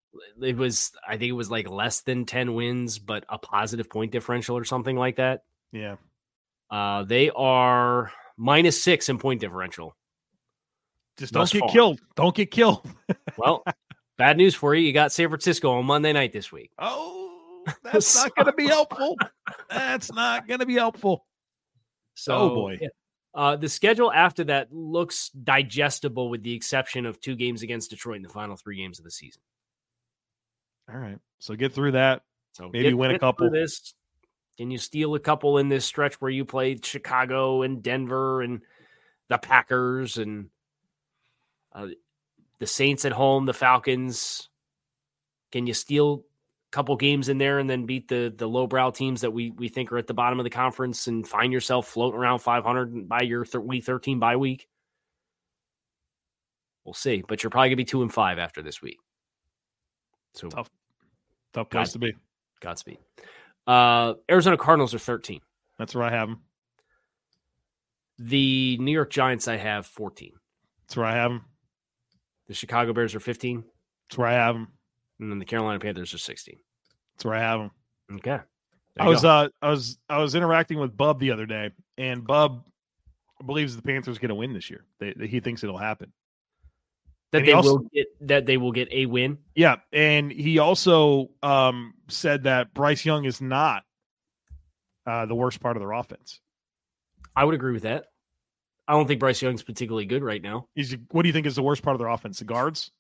It 0.41 0.57
was, 0.57 0.93
I 1.07 1.13
think 1.17 1.31
it 1.31 1.33
was 1.33 1.51
like 1.51 1.69
less 1.69 2.03
than 2.03 2.27
ten 2.27 2.55
wins, 2.55 2.99
but 2.99 3.25
a 3.29 3.39
positive 3.39 3.91
point 3.91 4.13
differential 4.13 4.57
or 4.57 4.65
something 4.65 4.97
like 4.97 5.17
that. 5.17 5.43
Yeah. 5.73 5.97
Uh, 6.71 7.03
they 7.03 7.31
are 7.31 8.13
minus 8.37 8.81
six 8.83 9.09
in 9.09 9.19
point 9.19 9.41
differential. 9.41 9.97
Just 11.19 11.33
don't 11.33 11.51
get 11.51 11.61
far. 11.61 11.69
killed. 11.71 12.01
Don't 12.17 12.35
get 12.35 12.51
killed. 12.51 12.87
Well, 13.39 13.65
bad 14.19 14.37
news 14.37 14.55
for 14.55 14.75
you. 14.75 14.87
You 14.87 14.93
got 14.93 15.11
San 15.11 15.29
Francisco 15.29 15.73
on 15.73 15.87
Monday 15.87 16.13
night 16.13 16.33
this 16.35 16.53
week. 16.53 16.71
Oh, 16.79 17.32
that's 17.85 18.15
not 18.17 18.35
going 18.35 18.47
to 18.47 18.53
be 18.53 18.67
helpful. 18.67 19.17
That's 19.71 20.13
not 20.13 20.47
going 20.49 20.61
to 20.61 20.67
be 20.67 20.75
helpful. 20.75 21.27
So, 22.15 22.35
Oh, 22.37 22.55
boy. 22.55 22.79
yeah. 22.81 22.89
Uh, 23.35 23.57
the 23.57 23.69
schedule 23.69 24.13
after 24.13 24.45
that 24.45 24.73
looks 24.73 25.31
digestible, 25.31 26.29
with 26.29 26.43
the 26.43 26.55
exception 26.55 27.07
of 27.07 27.21
two 27.21 27.35
games 27.35 27.63
against 27.63 27.91
Detroit 27.91 28.17
in 28.17 28.23
the 28.23 28.29
final 28.29 28.57
three 28.57 28.77
games 28.77 28.99
of 28.99 29.05
the 29.05 29.11
season. 29.11 29.41
All 30.93 30.99
right. 30.99 31.19
So 31.39 31.55
get 31.55 31.73
through 31.73 31.93
that. 31.93 32.23
So 32.53 32.69
Maybe 32.71 32.93
win 32.93 33.13
a 33.13 33.19
couple. 33.19 33.51
This 33.51 33.95
can 34.59 34.71
you 34.71 34.77
steal 34.77 35.15
a 35.15 35.19
couple 35.21 35.57
in 35.59 35.69
this 35.69 35.85
stretch 35.87 36.21
where 36.21 36.31
you 36.31 36.45
played 36.45 36.85
Chicago 36.85 37.63
and 37.63 37.83
Denver 37.83 38.43
and 38.43 38.61
the 39.29 39.39
Packers 39.39 40.19
and 40.19 40.51
uh, 41.75 41.87
the 42.59 42.67
Saints 42.67 43.07
at 43.07 43.13
home, 43.13 43.47
the 43.47 43.55
Falcons? 43.55 44.51
Can 45.51 45.67
you 45.67 45.73
steal 45.73 46.25
couple 46.73 46.97
games 46.97 47.29
in 47.29 47.39
there 47.39 47.59
and 47.59 47.69
then 47.69 47.87
beat 47.87 48.09
the 48.09 48.33
the 48.37 48.49
lowbrow 48.49 48.91
teams 48.91 49.21
that 49.21 49.31
we 49.31 49.51
we 49.51 49.69
think 49.69 49.93
are 49.93 49.99
at 49.99 50.07
the 50.07 50.15
bottom 50.15 50.41
of 50.41 50.45
the 50.45 50.51
conference 50.51 51.07
and 51.07 51.29
find 51.29 51.53
yourself 51.53 51.87
floating 51.87 52.19
around 52.19 52.41
500 52.41 53.09
by 53.09 53.21
your 53.21 53.45
week 53.61 53.85
13 53.85 54.19
bye 54.19 54.37
week? 54.37 54.67
We'll 56.85 56.95
see, 56.95 57.23
but 57.29 57.43
you're 57.43 57.51
probably 57.51 57.69
gonna 57.69 57.77
be 57.77 57.85
two 57.85 58.03
and 58.03 58.13
five 58.13 58.39
after 58.39 58.63
this 58.63 58.83
week. 58.83 58.99
So 60.35 60.49
Tough. 60.49 60.71
Tough 61.53 61.71
place 61.71 61.93
to 61.93 61.99
be. 61.99 62.15
Godspeed. 62.61 62.99
Uh, 63.67 64.15
Arizona 64.31 64.57
Cardinals 64.57 64.95
are 64.95 64.99
13. 64.99 65.41
That's 65.79 65.95
where 65.95 66.05
I 66.05 66.11
have 66.11 66.29
them. 66.29 66.41
The 68.19 68.79
New 68.79 68.93
York 68.93 69.11
Giants, 69.11 69.49
I 69.49 69.57
have 69.57 69.87
14. 69.87 70.33
That's 70.81 70.97
where 70.97 71.07
I 71.07 71.15
have 71.15 71.31
them. 71.31 71.45
The 72.49 72.55
Chicago 72.55 72.93
Bears 72.93 73.15
are 73.15 73.21
15. 73.21 73.65
That's 74.09 74.19
where 74.19 74.29
I 74.29 74.33
have 74.35 74.55
them. 74.55 74.69
And 75.23 75.31
then 75.31 75.39
the 75.39 75.45
Carolina 75.45 75.79
Panthers 75.79 76.13
are 76.13 76.19
16. 76.19 76.57
That's 77.15 77.25
where 77.25 77.35
I 77.35 77.39
have 77.41 77.61
them. 77.61 77.71
Okay. 78.17 78.41
I 78.99 79.09
was 79.09 79.23
go. 79.23 79.29
uh 79.29 79.49
I 79.63 79.71
was 79.71 79.99
I 80.09 80.19
was 80.19 80.35
interacting 80.35 80.79
with 80.81 80.97
Bub 80.97 81.21
the 81.21 81.31
other 81.31 81.47
day, 81.47 81.71
and 81.97 82.27
Bub 82.27 82.65
believes 83.47 83.77
the 83.77 83.83
Panthers 83.83 84.19
going 84.19 84.31
to 84.31 84.35
win 84.35 84.53
this 84.53 84.69
year. 84.69 84.85
They, 84.99 85.15
he 85.29 85.39
thinks 85.41 85.63
it'll 85.63 85.79
happen. 85.79 86.13
that 87.31 87.39
and 87.39 87.49
they 87.49 87.53
also- 87.53 87.77
will 87.79 87.89
get 87.95 88.07
that 88.29 88.47
they 88.47 88.57
will 88.57 88.73
get 88.73 88.89
a 88.93 89.07
win. 89.07 89.39
Yeah, 89.55 89.77
and 89.93 90.31
he 90.33 90.59
also 90.59 91.31
um 91.43 91.95
said 92.09 92.43
that 92.43 92.75
Bryce 92.75 93.05
Young 93.05 93.25
is 93.25 93.41
not 93.41 93.85
uh 95.07 95.25
the 95.27 95.37
worst 95.37 95.61
part 95.61 95.77
of 95.77 95.81
their 95.81 95.93
offense. 95.93 96.41
I 97.37 97.45
would 97.45 97.55
agree 97.55 97.73
with 97.73 97.85
that. 97.85 98.07
I 98.89 98.95
don't 98.95 99.07
think 99.07 99.21
Bryce 99.21 99.41
Young's 99.41 99.63
particularly 99.63 100.05
good 100.05 100.25
right 100.25 100.43
now. 100.43 100.67
He's 100.75 100.97
what 101.13 101.23
do 101.23 101.29
you 101.29 101.33
think 101.33 101.47
is 101.47 101.55
the 101.55 101.63
worst 101.63 101.83
part 101.83 101.95
of 101.95 102.01
their 102.01 102.09
offense? 102.09 102.41
The 102.41 102.45
guards? 102.45 102.91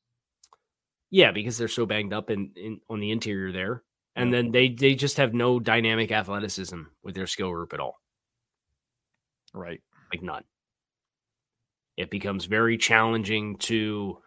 Yeah, 1.12 1.31
because 1.31 1.59
they're 1.59 1.68
so 1.68 1.85
banged 1.85 2.14
up 2.14 2.31
in, 2.31 2.51
in 2.57 2.81
on 2.88 2.98
the 2.98 3.11
interior 3.11 3.53
there. 3.53 3.85
And 4.16 4.33
then 4.33 4.51
they 4.51 4.68
they 4.70 4.94
just 4.94 5.18
have 5.18 5.33
no 5.35 5.61
dynamic 5.61 6.11
athleticism 6.11 6.83
with 7.03 7.14
their 7.14 7.27
skill 7.27 7.51
group 7.51 7.72
at 7.72 7.81
all. 7.81 8.01
Right. 9.55 9.81
like 10.12 10.22
none. 10.22 10.44
It 11.98 12.11
becomes 12.11 12.46
very 12.46 12.79
challenging 12.79 13.57
to. 13.59 14.18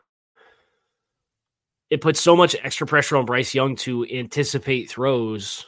It 1.90 2.02
puts 2.02 2.22
so 2.22 2.36
much 2.36 2.56
extra 2.64 2.86
pressure 2.86 3.18
on 3.18 3.26
Bryce 3.26 3.54
Young 3.54 3.76
to 3.78 4.06
anticipate 4.06 4.90
throws, 4.90 5.66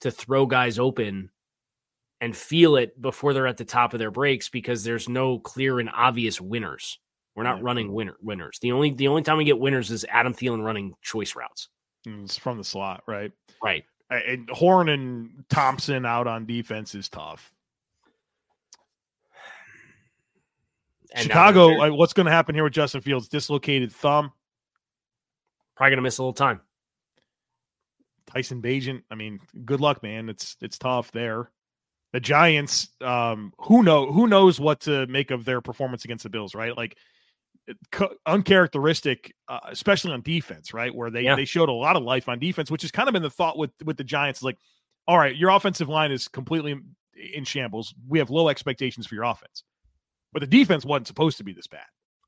to 0.00 0.10
throw 0.10 0.46
guys 0.46 0.78
open, 0.78 1.30
and 2.20 2.36
feel 2.36 2.76
it 2.76 3.00
before 3.00 3.32
they're 3.32 3.46
at 3.46 3.56
the 3.56 3.64
top 3.64 3.94
of 3.94 3.98
their 3.98 4.10
breaks 4.10 4.48
because 4.50 4.84
there's 4.84 5.08
no 5.08 5.38
clear 5.38 5.80
and 5.80 5.90
obvious 5.94 6.40
winners. 6.40 6.98
We're 7.40 7.44
not 7.44 7.56
Yeah. 7.60 7.64
running 7.64 7.94
winner 7.94 8.16
winners. 8.20 8.58
The 8.60 8.72
only 8.72 8.90
the 8.90 9.08
only 9.08 9.22
time 9.22 9.38
we 9.38 9.44
get 9.44 9.58
winners 9.58 9.90
is 9.90 10.04
Adam 10.10 10.34
Thielen 10.34 10.62
running 10.62 10.94
choice 11.00 11.34
routes. 11.34 11.70
It's 12.04 12.36
from 12.36 12.58
the 12.58 12.64
slot, 12.64 13.02
right? 13.06 13.32
Right. 13.64 13.84
And 14.10 14.50
Horn 14.50 14.90
and 14.90 15.44
Thompson 15.48 16.04
out 16.04 16.26
on 16.26 16.44
defense 16.44 16.94
is 16.94 17.08
tough. 17.08 17.50
And 21.12 21.24
Chicago, 21.24 21.92
what's 21.94 22.12
going 22.12 22.26
to 22.26 22.30
happen 22.30 22.54
here 22.54 22.62
with 22.62 22.74
Justin 22.74 23.00
Fields? 23.00 23.28
Dislocated 23.28 23.90
thumb. 23.90 24.32
probably 25.76 25.92
gonna 25.92 26.02
miss 26.02 26.18
a 26.18 26.22
little 26.22 26.34
time. 26.34 26.60
Tyson 28.26 28.60
Bagent. 28.60 29.02
I 29.10 29.14
mean, 29.14 29.40
good 29.64 29.80
luck, 29.80 30.02
man. 30.02 30.28
It's 30.28 30.56
it's 30.60 30.76
tough 30.78 31.10
there. 31.12 31.50
The 32.12 32.20
Giants, 32.20 32.90
um, 33.00 33.52
who 33.58 33.82
know 33.82 34.12
who 34.12 34.26
knows 34.28 34.60
what 34.60 34.80
to 34.82 35.06
make 35.06 35.30
of 35.30 35.44
their 35.46 35.60
performance 35.60 36.04
against 36.04 36.22
the 36.24 36.28
Bills, 36.30 36.54
right? 36.54 36.76
Like 36.76 36.96
uncharacteristic, 38.26 39.34
uh, 39.48 39.60
especially 39.68 40.12
on 40.12 40.22
defense, 40.22 40.72
right? 40.72 40.94
Where 40.94 41.10
they 41.10 41.22
Yeah. 41.22 41.36
they 41.36 41.44
showed 41.44 41.68
a 41.68 41.72
lot 41.72 41.96
of 41.96 42.02
life 42.02 42.28
on 42.28 42.38
defense, 42.38 42.70
which 42.70 42.82
has 42.82 42.90
kind 42.90 43.08
of 43.08 43.12
been 43.12 43.22
the 43.22 43.30
thought 43.30 43.58
with 43.58 43.70
with 43.84 43.96
the 43.96 44.04
Giants. 44.04 44.42
Like, 44.42 44.56
all 45.06 45.18
right, 45.18 45.34
your 45.36 45.50
offensive 45.50 45.88
line 45.88 46.12
is 46.12 46.28
completely 46.28 46.76
in- 47.34 47.44
shambles. 47.44 47.94
We 48.08 48.18
have 48.18 48.30
low 48.30 48.48
expectations 48.48 49.06
for 49.06 49.14
your 49.14 49.24
offense, 49.24 49.64
but 50.32 50.40
the 50.40 50.46
defense 50.46 50.84
wasn't 50.84 51.06
supposed 51.08 51.38
to 51.38 51.44
be 51.44 51.52
this 51.52 51.66
bad. 51.66 51.86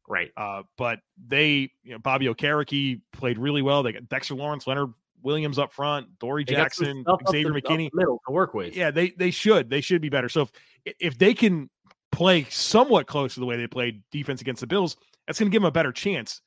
Right. 0.09 0.33
Uh, 0.37 0.65
but 0.77 0.99
they, 1.29 1.71
you 1.85 1.93
know, 1.93 1.99
Bobby 1.99 2.27
Okereke 2.27 3.01
played 3.13 3.39
really 3.39 3.63
well. 3.63 3.83
They 3.83 3.93
got 3.93 4.09
Dexter 4.09 4.35
Lawrence, 4.35 4.67
Leonard 4.67 4.93
Williams 5.23 5.59
up 5.59 5.73
front, 5.73 6.19
Dory 6.19 6.45
They 6.45 6.55
got 6.55 6.75
some 6.75 7.05
Jackson, 7.05 7.31
Xavier 7.31 7.53
the- 7.53 7.63
McKinney. 7.63 7.89
middle 7.95 8.21
to 8.27 8.33
work 8.33 8.53
with. 8.53 8.77
Yeah, 8.77 8.91
they 8.91 9.11
they 9.11 9.31
should 9.31 9.71
they 9.71 9.81
should 9.81 10.03
be 10.03 10.09
better. 10.09 10.29
So 10.29 10.49
if 10.85 10.95
if 10.99 11.19
they 11.19 11.33
can 11.35 11.71
play 12.11 12.45
somewhat 12.51 13.07
close 13.07 13.35
to 13.35 13.41
the 13.41 13.47
way 13.47 13.57
they 13.57 13.67
played 13.69 14.03
defense 14.11 14.41
against 14.43 14.61
the 14.61 14.67
Bills, 14.67 14.97
that's 15.27 15.39
going 15.39 15.51
to 15.51 15.55
give 15.55 15.63
them 15.63 15.69
a 15.69 15.73
better 15.73 15.93
chance. 15.93 16.41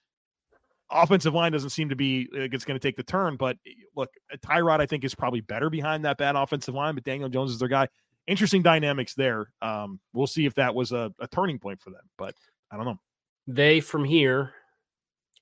Offensive 0.92 1.34
line 1.34 1.52
doesn't 1.52 1.72
seem 1.72 1.90
to 1.90 1.96
be 1.96 2.30
like 2.32 2.54
it's 2.54 2.66
going 2.66 2.80
to 2.80 2.88
take 2.88 2.96
the 2.96 3.04
turn, 3.04 3.38
but 3.38 3.58
look, 3.96 4.10
Tyrod 4.46 4.80
I 4.80 4.86
think 4.86 5.04
is 5.04 5.16
probably 5.16 5.42
better 5.42 5.70
behind 5.70 6.06
that 6.06 6.18
bad 6.18 6.36
offensive 6.36 6.76
line, 6.76 6.94
but 6.94 7.04
Daniel 7.04 7.30
Jones 7.30 7.52
is 7.52 7.60
their 7.60 7.68
guy. 7.68 7.88
Interesting 8.28 8.62
dynamics 8.62 9.16
there. 9.16 9.52
Um, 9.62 10.00
we'll 10.14 10.28
see 10.28 10.46
if 10.46 10.54
that 10.56 10.76
was 10.76 10.92
a, 10.92 11.12
a 11.20 11.28
turning 11.28 11.58
point 11.58 11.80
for 11.80 11.90
them, 11.90 12.02
but 12.18 12.36
I 12.72 12.76
don't 12.76 12.86
know. 12.86 13.00
They 13.48 13.80
from 13.80 14.04
here, 14.04 14.54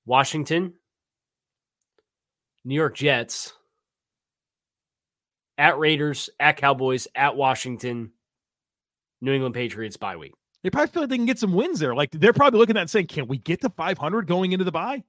Washington, 0.05 0.73
New 2.63 2.75
York 2.75 2.95
Jets, 2.95 3.53
at 5.57 5.77
Raiders, 5.77 6.29
at 6.39 6.57
Cowboys, 6.57 7.07
at 7.15 7.35
Washington, 7.35 8.11
New 9.21 9.33
England 9.33 9.55
Patriots 9.55 9.97
bye 9.97 10.17
week. 10.17 10.33
They 10.63 10.69
probably 10.69 10.91
feel 10.91 11.03
like 11.03 11.09
they 11.09 11.17
can 11.17 11.25
get 11.25 11.39
some 11.39 11.53
wins 11.53 11.79
there. 11.79 11.93
Like 11.93 12.11
they're 12.11 12.33
probably 12.33 12.59
looking 12.59 12.77
at 12.77 12.89
saying, 12.89 13.07
"Can 13.07 13.27
we 13.27 13.37
get 13.37 13.61
to 13.61 13.69
500 13.69 14.27
going 14.27 14.53
into 14.53 14.63
the 14.63 14.71
bye?" 14.71 15.03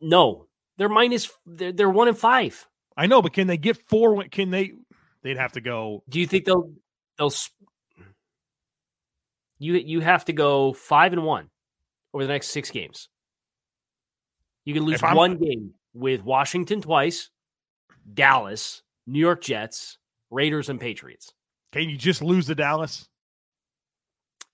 No, 0.00 0.46
they're 0.76 0.88
minus. 0.88 1.30
They're, 1.46 1.72
they're 1.72 1.90
one 1.90 2.08
and 2.08 2.18
five. 2.18 2.66
I 2.96 3.06
know, 3.06 3.22
but 3.22 3.32
can 3.32 3.46
they 3.46 3.56
get 3.56 3.76
four? 3.88 4.24
Can 4.24 4.50
they? 4.50 4.72
They'd 5.22 5.36
have 5.36 5.52
to 5.52 5.60
go. 5.60 6.02
Do 6.08 6.18
you 6.18 6.26
think 6.26 6.44
they'll 6.44 6.72
they'll? 7.16 7.32
You 9.58 9.74
you 9.74 10.00
have 10.00 10.24
to 10.24 10.32
go 10.32 10.72
five 10.72 11.12
and 11.12 11.22
one 11.24 11.48
over 12.12 12.24
the 12.24 12.32
next 12.32 12.48
six 12.48 12.70
games. 12.70 13.08
You 14.64 14.74
can 14.74 14.84
lose 14.84 15.00
one 15.00 15.36
game 15.36 15.74
with 15.94 16.22
Washington 16.22 16.82
twice, 16.82 17.30
Dallas, 18.12 18.82
New 19.06 19.20
York 19.20 19.42
Jets, 19.42 19.98
Raiders, 20.30 20.68
and 20.68 20.80
Patriots. 20.80 21.32
Can 21.72 21.88
you 21.88 21.96
just 21.96 22.22
lose 22.22 22.46
to 22.46 22.54
Dallas? 22.54 23.08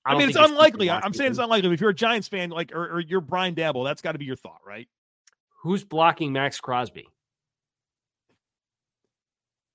I, 0.06 0.10
don't 0.12 0.20
mean, 0.20 0.28
it's 0.28 0.38
unlikely. 0.38 0.88
I- 0.90 1.00
I'm 1.00 1.12
saying 1.12 1.30
it's 1.30 1.38
unlikely. 1.40 1.72
If 1.74 1.80
you're 1.80 1.90
a 1.90 1.94
Giants 1.94 2.28
fan, 2.28 2.50
like, 2.50 2.72
or, 2.72 2.96
or 2.96 3.00
you're 3.00 3.20
Brian 3.20 3.54
Daboll, 3.54 3.84
that's 3.84 4.02
got 4.02 4.12
to 4.12 4.18
be 4.18 4.24
your 4.24 4.36
thought, 4.36 4.60
right? 4.66 4.88
Who's 5.62 5.84
blocking 5.84 6.32
Maxx 6.32 6.60
Crosby? 6.60 7.08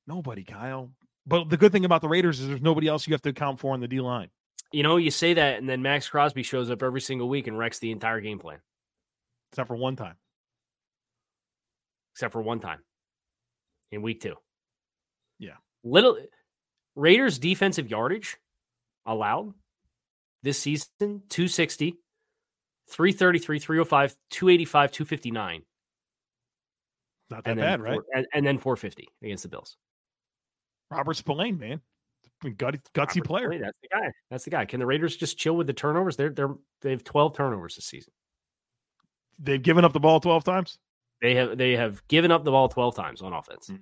Nobody, 0.07 0.43
Kyle. 0.43 0.91
But 1.27 1.49
the 1.49 1.57
good 1.57 1.71
thing 1.71 1.85
about 1.85 2.01
the 2.01 2.07
Raiders 2.09 2.39
is 2.39 2.47
there's 2.47 2.61
nobody 2.61 2.87
else 2.87 3.07
you 3.07 3.13
have 3.13 3.21
to 3.23 3.29
account 3.29 3.59
for 3.59 3.73
on 3.73 3.79
the 3.79 3.87
D 3.87 3.99
line. 3.99 4.29
You 4.71 4.83
know, 4.83 4.97
you 4.97 5.11
say 5.11 5.33
that, 5.33 5.59
and 5.59 5.67
then 5.69 5.81
Maxx 5.81 6.09
Crosby 6.09 6.43
shows 6.43 6.71
up 6.71 6.81
every 6.81 7.01
single 7.01 7.27
week 7.29 7.47
and 7.47 7.57
wrecks 7.57 7.79
the 7.79 7.91
entire 7.91 8.21
game 8.21 8.39
plan, 8.39 8.59
except 9.51 9.67
for 9.67 9.75
one 9.75 9.95
time. 9.95 10.15
except 12.13 12.31
for 12.33 12.41
one 12.41 12.59
time 12.59 12.79
in 13.91 14.01
week 14.01 14.21
two. 14.21 14.35
Yeah. 15.39 15.55
Little 15.83 16.17
Raiders 16.95 17.37
defensive 17.39 17.89
yardage 17.89 18.37
allowed 19.05 19.53
this 20.43 20.59
season 20.59 20.87
260, 21.29 21.95
333, 22.89 23.59
305, 23.59 24.15
285, 24.29 24.91
259. 24.91 25.61
Not 27.29 27.43
that 27.45 27.51
And 27.51 27.59
bad, 27.59 27.81
right? 27.81 27.93
four- 27.93 28.05
and, 28.13 28.25
and 28.33 28.45
then 28.45 28.57
450 28.57 29.07
against 29.23 29.43
the 29.43 29.49
Bills. 29.49 29.77
Robert 30.89 31.13
Spillane, 31.15 31.57
man, 31.57 31.79
Gut, 32.57 32.75
gutsy 32.93 33.15
Robert 33.17 33.23
player. 33.25 33.51
Saleh, 33.51 33.61
That's 33.61 33.77
the 33.81 33.87
guy. 33.89 34.11
That's 34.29 34.43
the 34.43 34.49
guy. 34.49 34.65
Can 34.65 34.79
the 34.81 34.85
Raiders 34.85 35.15
just 35.15 35.37
chill 35.37 35.55
with 35.55 35.67
the 35.67 35.73
turnovers? 35.73 36.17
They're 36.17 36.31
they're 36.31 36.55
they 36.81 36.91
have 36.91 37.03
12 37.03 37.35
turnovers 37.37 37.75
this 37.75 37.85
season. 37.85 38.11
They've 39.39 39.61
given 39.61 39.85
up 39.85 39.93
the 39.93 39.99
ball 39.99 40.19
12 40.19 40.43
times. 40.43 40.77
They 41.21 41.35
have 41.35 41.57
they 41.57 41.75
have 41.77 42.05
given 42.07 42.31
up 42.31 42.43
the 42.43 42.51
ball 42.51 42.67
12 42.67 42.95
times 42.95 43.21
on 43.21 43.31
offense. 43.31 43.69
Mm. 43.69 43.79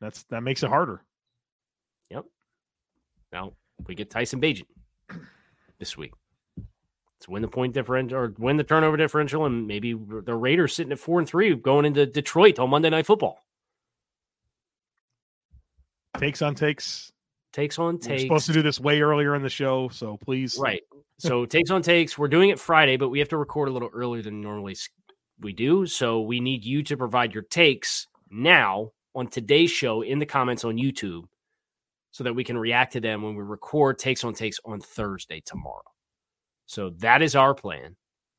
That's 0.00 0.22
that 0.24 0.42
makes 0.42 0.62
it 0.62 0.68
harder. 0.68 1.02
Yep. 2.10 2.26
Now 3.32 3.54
we 3.86 3.94
get 3.96 4.10
Tyson 4.10 4.40
Bagent. 4.40 4.66
This 5.78 5.96
week. 5.96 6.12
Let's 6.56 7.28
win 7.28 7.42
the 7.42 7.48
point 7.48 7.74
differential 7.74 8.18
or 8.18 8.34
win 8.38 8.56
the 8.56 8.64
turnover 8.64 8.96
differential, 8.96 9.44
and 9.44 9.66
maybe 9.66 9.92
the 9.92 10.34
Raiders 10.34 10.74
sitting 10.74 10.92
at 10.92 10.98
four 10.98 11.18
and 11.18 11.28
three 11.28 11.54
going 11.56 11.84
into 11.84 12.06
Detroit 12.06 12.58
on 12.58 12.70
Monday 12.70 12.90
Night 12.90 13.06
Football. 13.06 13.38
Takes 16.16 16.42
on 16.42 16.54
takes. 16.54 17.12
Takes 17.52 17.78
on 17.78 17.98
takes. 17.98 18.08
We're 18.08 18.18
supposed 18.18 18.46
to 18.46 18.52
do 18.52 18.62
this 18.62 18.78
way 18.78 19.00
earlier 19.00 19.34
in 19.34 19.42
the 19.42 19.48
show, 19.48 19.88
so 19.88 20.16
please. 20.18 20.58
Right. 20.60 20.82
So 21.18 21.44
takes 21.46 21.70
on 21.70 21.82
takes. 21.82 22.16
We're 22.16 22.28
doing 22.28 22.50
it 22.50 22.60
Friday, 22.60 22.96
but 22.96 23.08
we 23.08 23.18
have 23.18 23.28
to 23.30 23.36
record 23.36 23.68
a 23.68 23.72
little 23.72 23.90
earlier 23.92 24.22
than 24.22 24.40
normally 24.40 24.76
we 25.40 25.52
do. 25.52 25.86
So 25.86 26.20
we 26.20 26.40
need 26.40 26.64
you 26.64 26.82
to 26.84 26.96
provide 26.96 27.34
your 27.34 27.44
takes 27.44 28.06
now 28.30 28.92
on 29.14 29.28
today's 29.28 29.70
show 29.70 30.02
in 30.02 30.18
the 30.18 30.26
comments 30.26 30.64
on 30.64 30.76
YouTube 30.76 31.24
so 32.18 32.24
that 32.24 32.34
we 32.34 32.42
can 32.42 32.58
react 32.58 32.94
to 32.94 33.00
them 33.00 33.22
when 33.22 33.36
we 33.36 33.44
record 33.44 33.96
takes 33.96 34.24
on 34.24 34.34
takes 34.34 34.58
on 34.64 34.80
Thursday 34.80 35.40
tomorrow. 35.46 35.84
So 36.66 36.90
that 36.98 37.22
is 37.22 37.36
our 37.36 37.54
plan. 37.54 37.94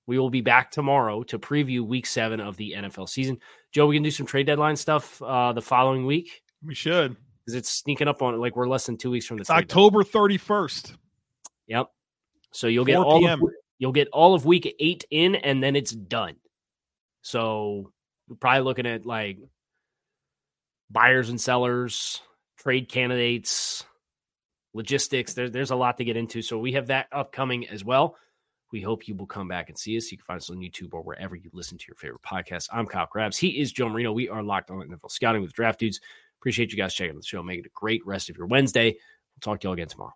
We 0.06 0.20
will 0.20 0.30
be 0.30 0.42
back 0.42 0.70
tomorrow 0.70 1.24
to 1.24 1.40
preview 1.40 1.88
week 1.88 2.06
seven 2.06 2.42
of 2.42 2.58
the 2.58 2.74
NFL 2.76 3.08
season. 3.08 3.38
Joe, 3.72 3.88
we 3.88 3.96
can 3.96 4.04
do 4.04 4.12
some 4.12 4.26
trade 4.26 4.48
deadline 4.48 4.76
stuff 4.76 5.22
uh, 5.22 5.54
the 5.54 5.62
following 5.62 6.06
week. 6.06 6.42
We 6.62 6.76
should. 6.76 7.16
Because 7.46 7.56
it's 7.56 7.70
sneaking 7.70 8.10
up 8.10 8.22
on 8.22 8.34
it. 8.34 8.38
like 8.40 8.58
we're 8.58 8.68
less 8.68 8.86
than 8.86 8.98
two 8.98 9.12
weeks 9.12 9.26
from 9.26 9.38
the 9.38 9.42
it's 9.44 9.50
October 9.50 10.04
thirty 10.04 10.38
first. 10.38 10.96
Yep. 11.68 11.88
So 12.52 12.68
you'll 12.68 12.84
get 12.84 12.98
all 12.98 13.26
of, 13.26 13.40
you'll 13.78 13.94
get 13.94 14.10
all 14.12 14.36
of 14.36 14.46
week 14.46 14.76
eight 14.82 15.06
in, 15.10 15.36
and 15.36 15.64
then 15.64 15.78
it's 15.78 15.92
done. 15.92 16.36
So 17.22 17.94
we're 18.28 18.36
probably 18.36 18.64
looking 18.64 18.88
at 18.88 19.06
like 19.06 19.38
buyers 20.90 21.30
and 21.30 21.40
sellers, 21.40 22.22
trade 22.60 22.90
candidates, 22.90 23.86
logistics. 24.74 25.34
There, 25.34 25.50
there's 25.50 25.72
a 25.72 25.76
lot 25.76 25.98
to 25.98 26.04
get 26.04 26.18
into. 26.18 26.42
So 26.42 26.60
we 26.60 26.74
have 26.74 26.88
that 26.88 27.08
upcoming 27.12 27.68
as 27.68 27.84
well. 27.84 28.16
We 28.72 28.82
hope 28.82 29.08
you 29.08 29.16
will 29.16 29.26
come 29.26 29.48
back 29.48 29.70
and 29.70 29.80
see 29.80 29.98
us. 29.98 30.12
You 30.12 30.18
can 30.18 30.26
find 30.26 30.38
us 30.38 30.50
on 30.50 30.58
YouTube 30.58 30.94
or 30.94 31.02
wherever 31.02 31.36
you 31.36 31.50
listen 31.54 31.78
to 31.78 31.86
your 31.88 31.96
favorite 31.96 32.22
podcast. 32.22 32.68
I'm 32.72 32.86
Kyle 32.86 33.08
Crabbs. 33.08 33.38
He 33.38 33.60
is 33.60 33.72
Joe 33.72 33.90
Marino. 33.90 34.12
We 34.12 34.30
are 34.30 34.44
locked 34.44 34.70
on 34.70 34.88
NFL 34.88 35.10
scouting 35.10 35.42
with 35.42 35.54
draft 35.54 35.80
dudes. 35.80 36.00
Appreciate 36.40 36.72
you 36.72 36.78
guys 36.78 36.94
checking 36.94 37.16
the 37.16 37.24
show. 37.24 37.42
Make 37.42 37.60
it 37.60 37.66
a 37.66 37.72
great 37.74 38.06
rest 38.06 38.30
of 38.30 38.38
your 38.38 38.46
Wednesday. 38.46 38.92
We'll 38.92 39.42
talk 39.42 39.62
to 39.62 39.66
you 39.66 39.70
all 39.70 39.74
again 39.74 39.88
tomorrow. 39.88 40.14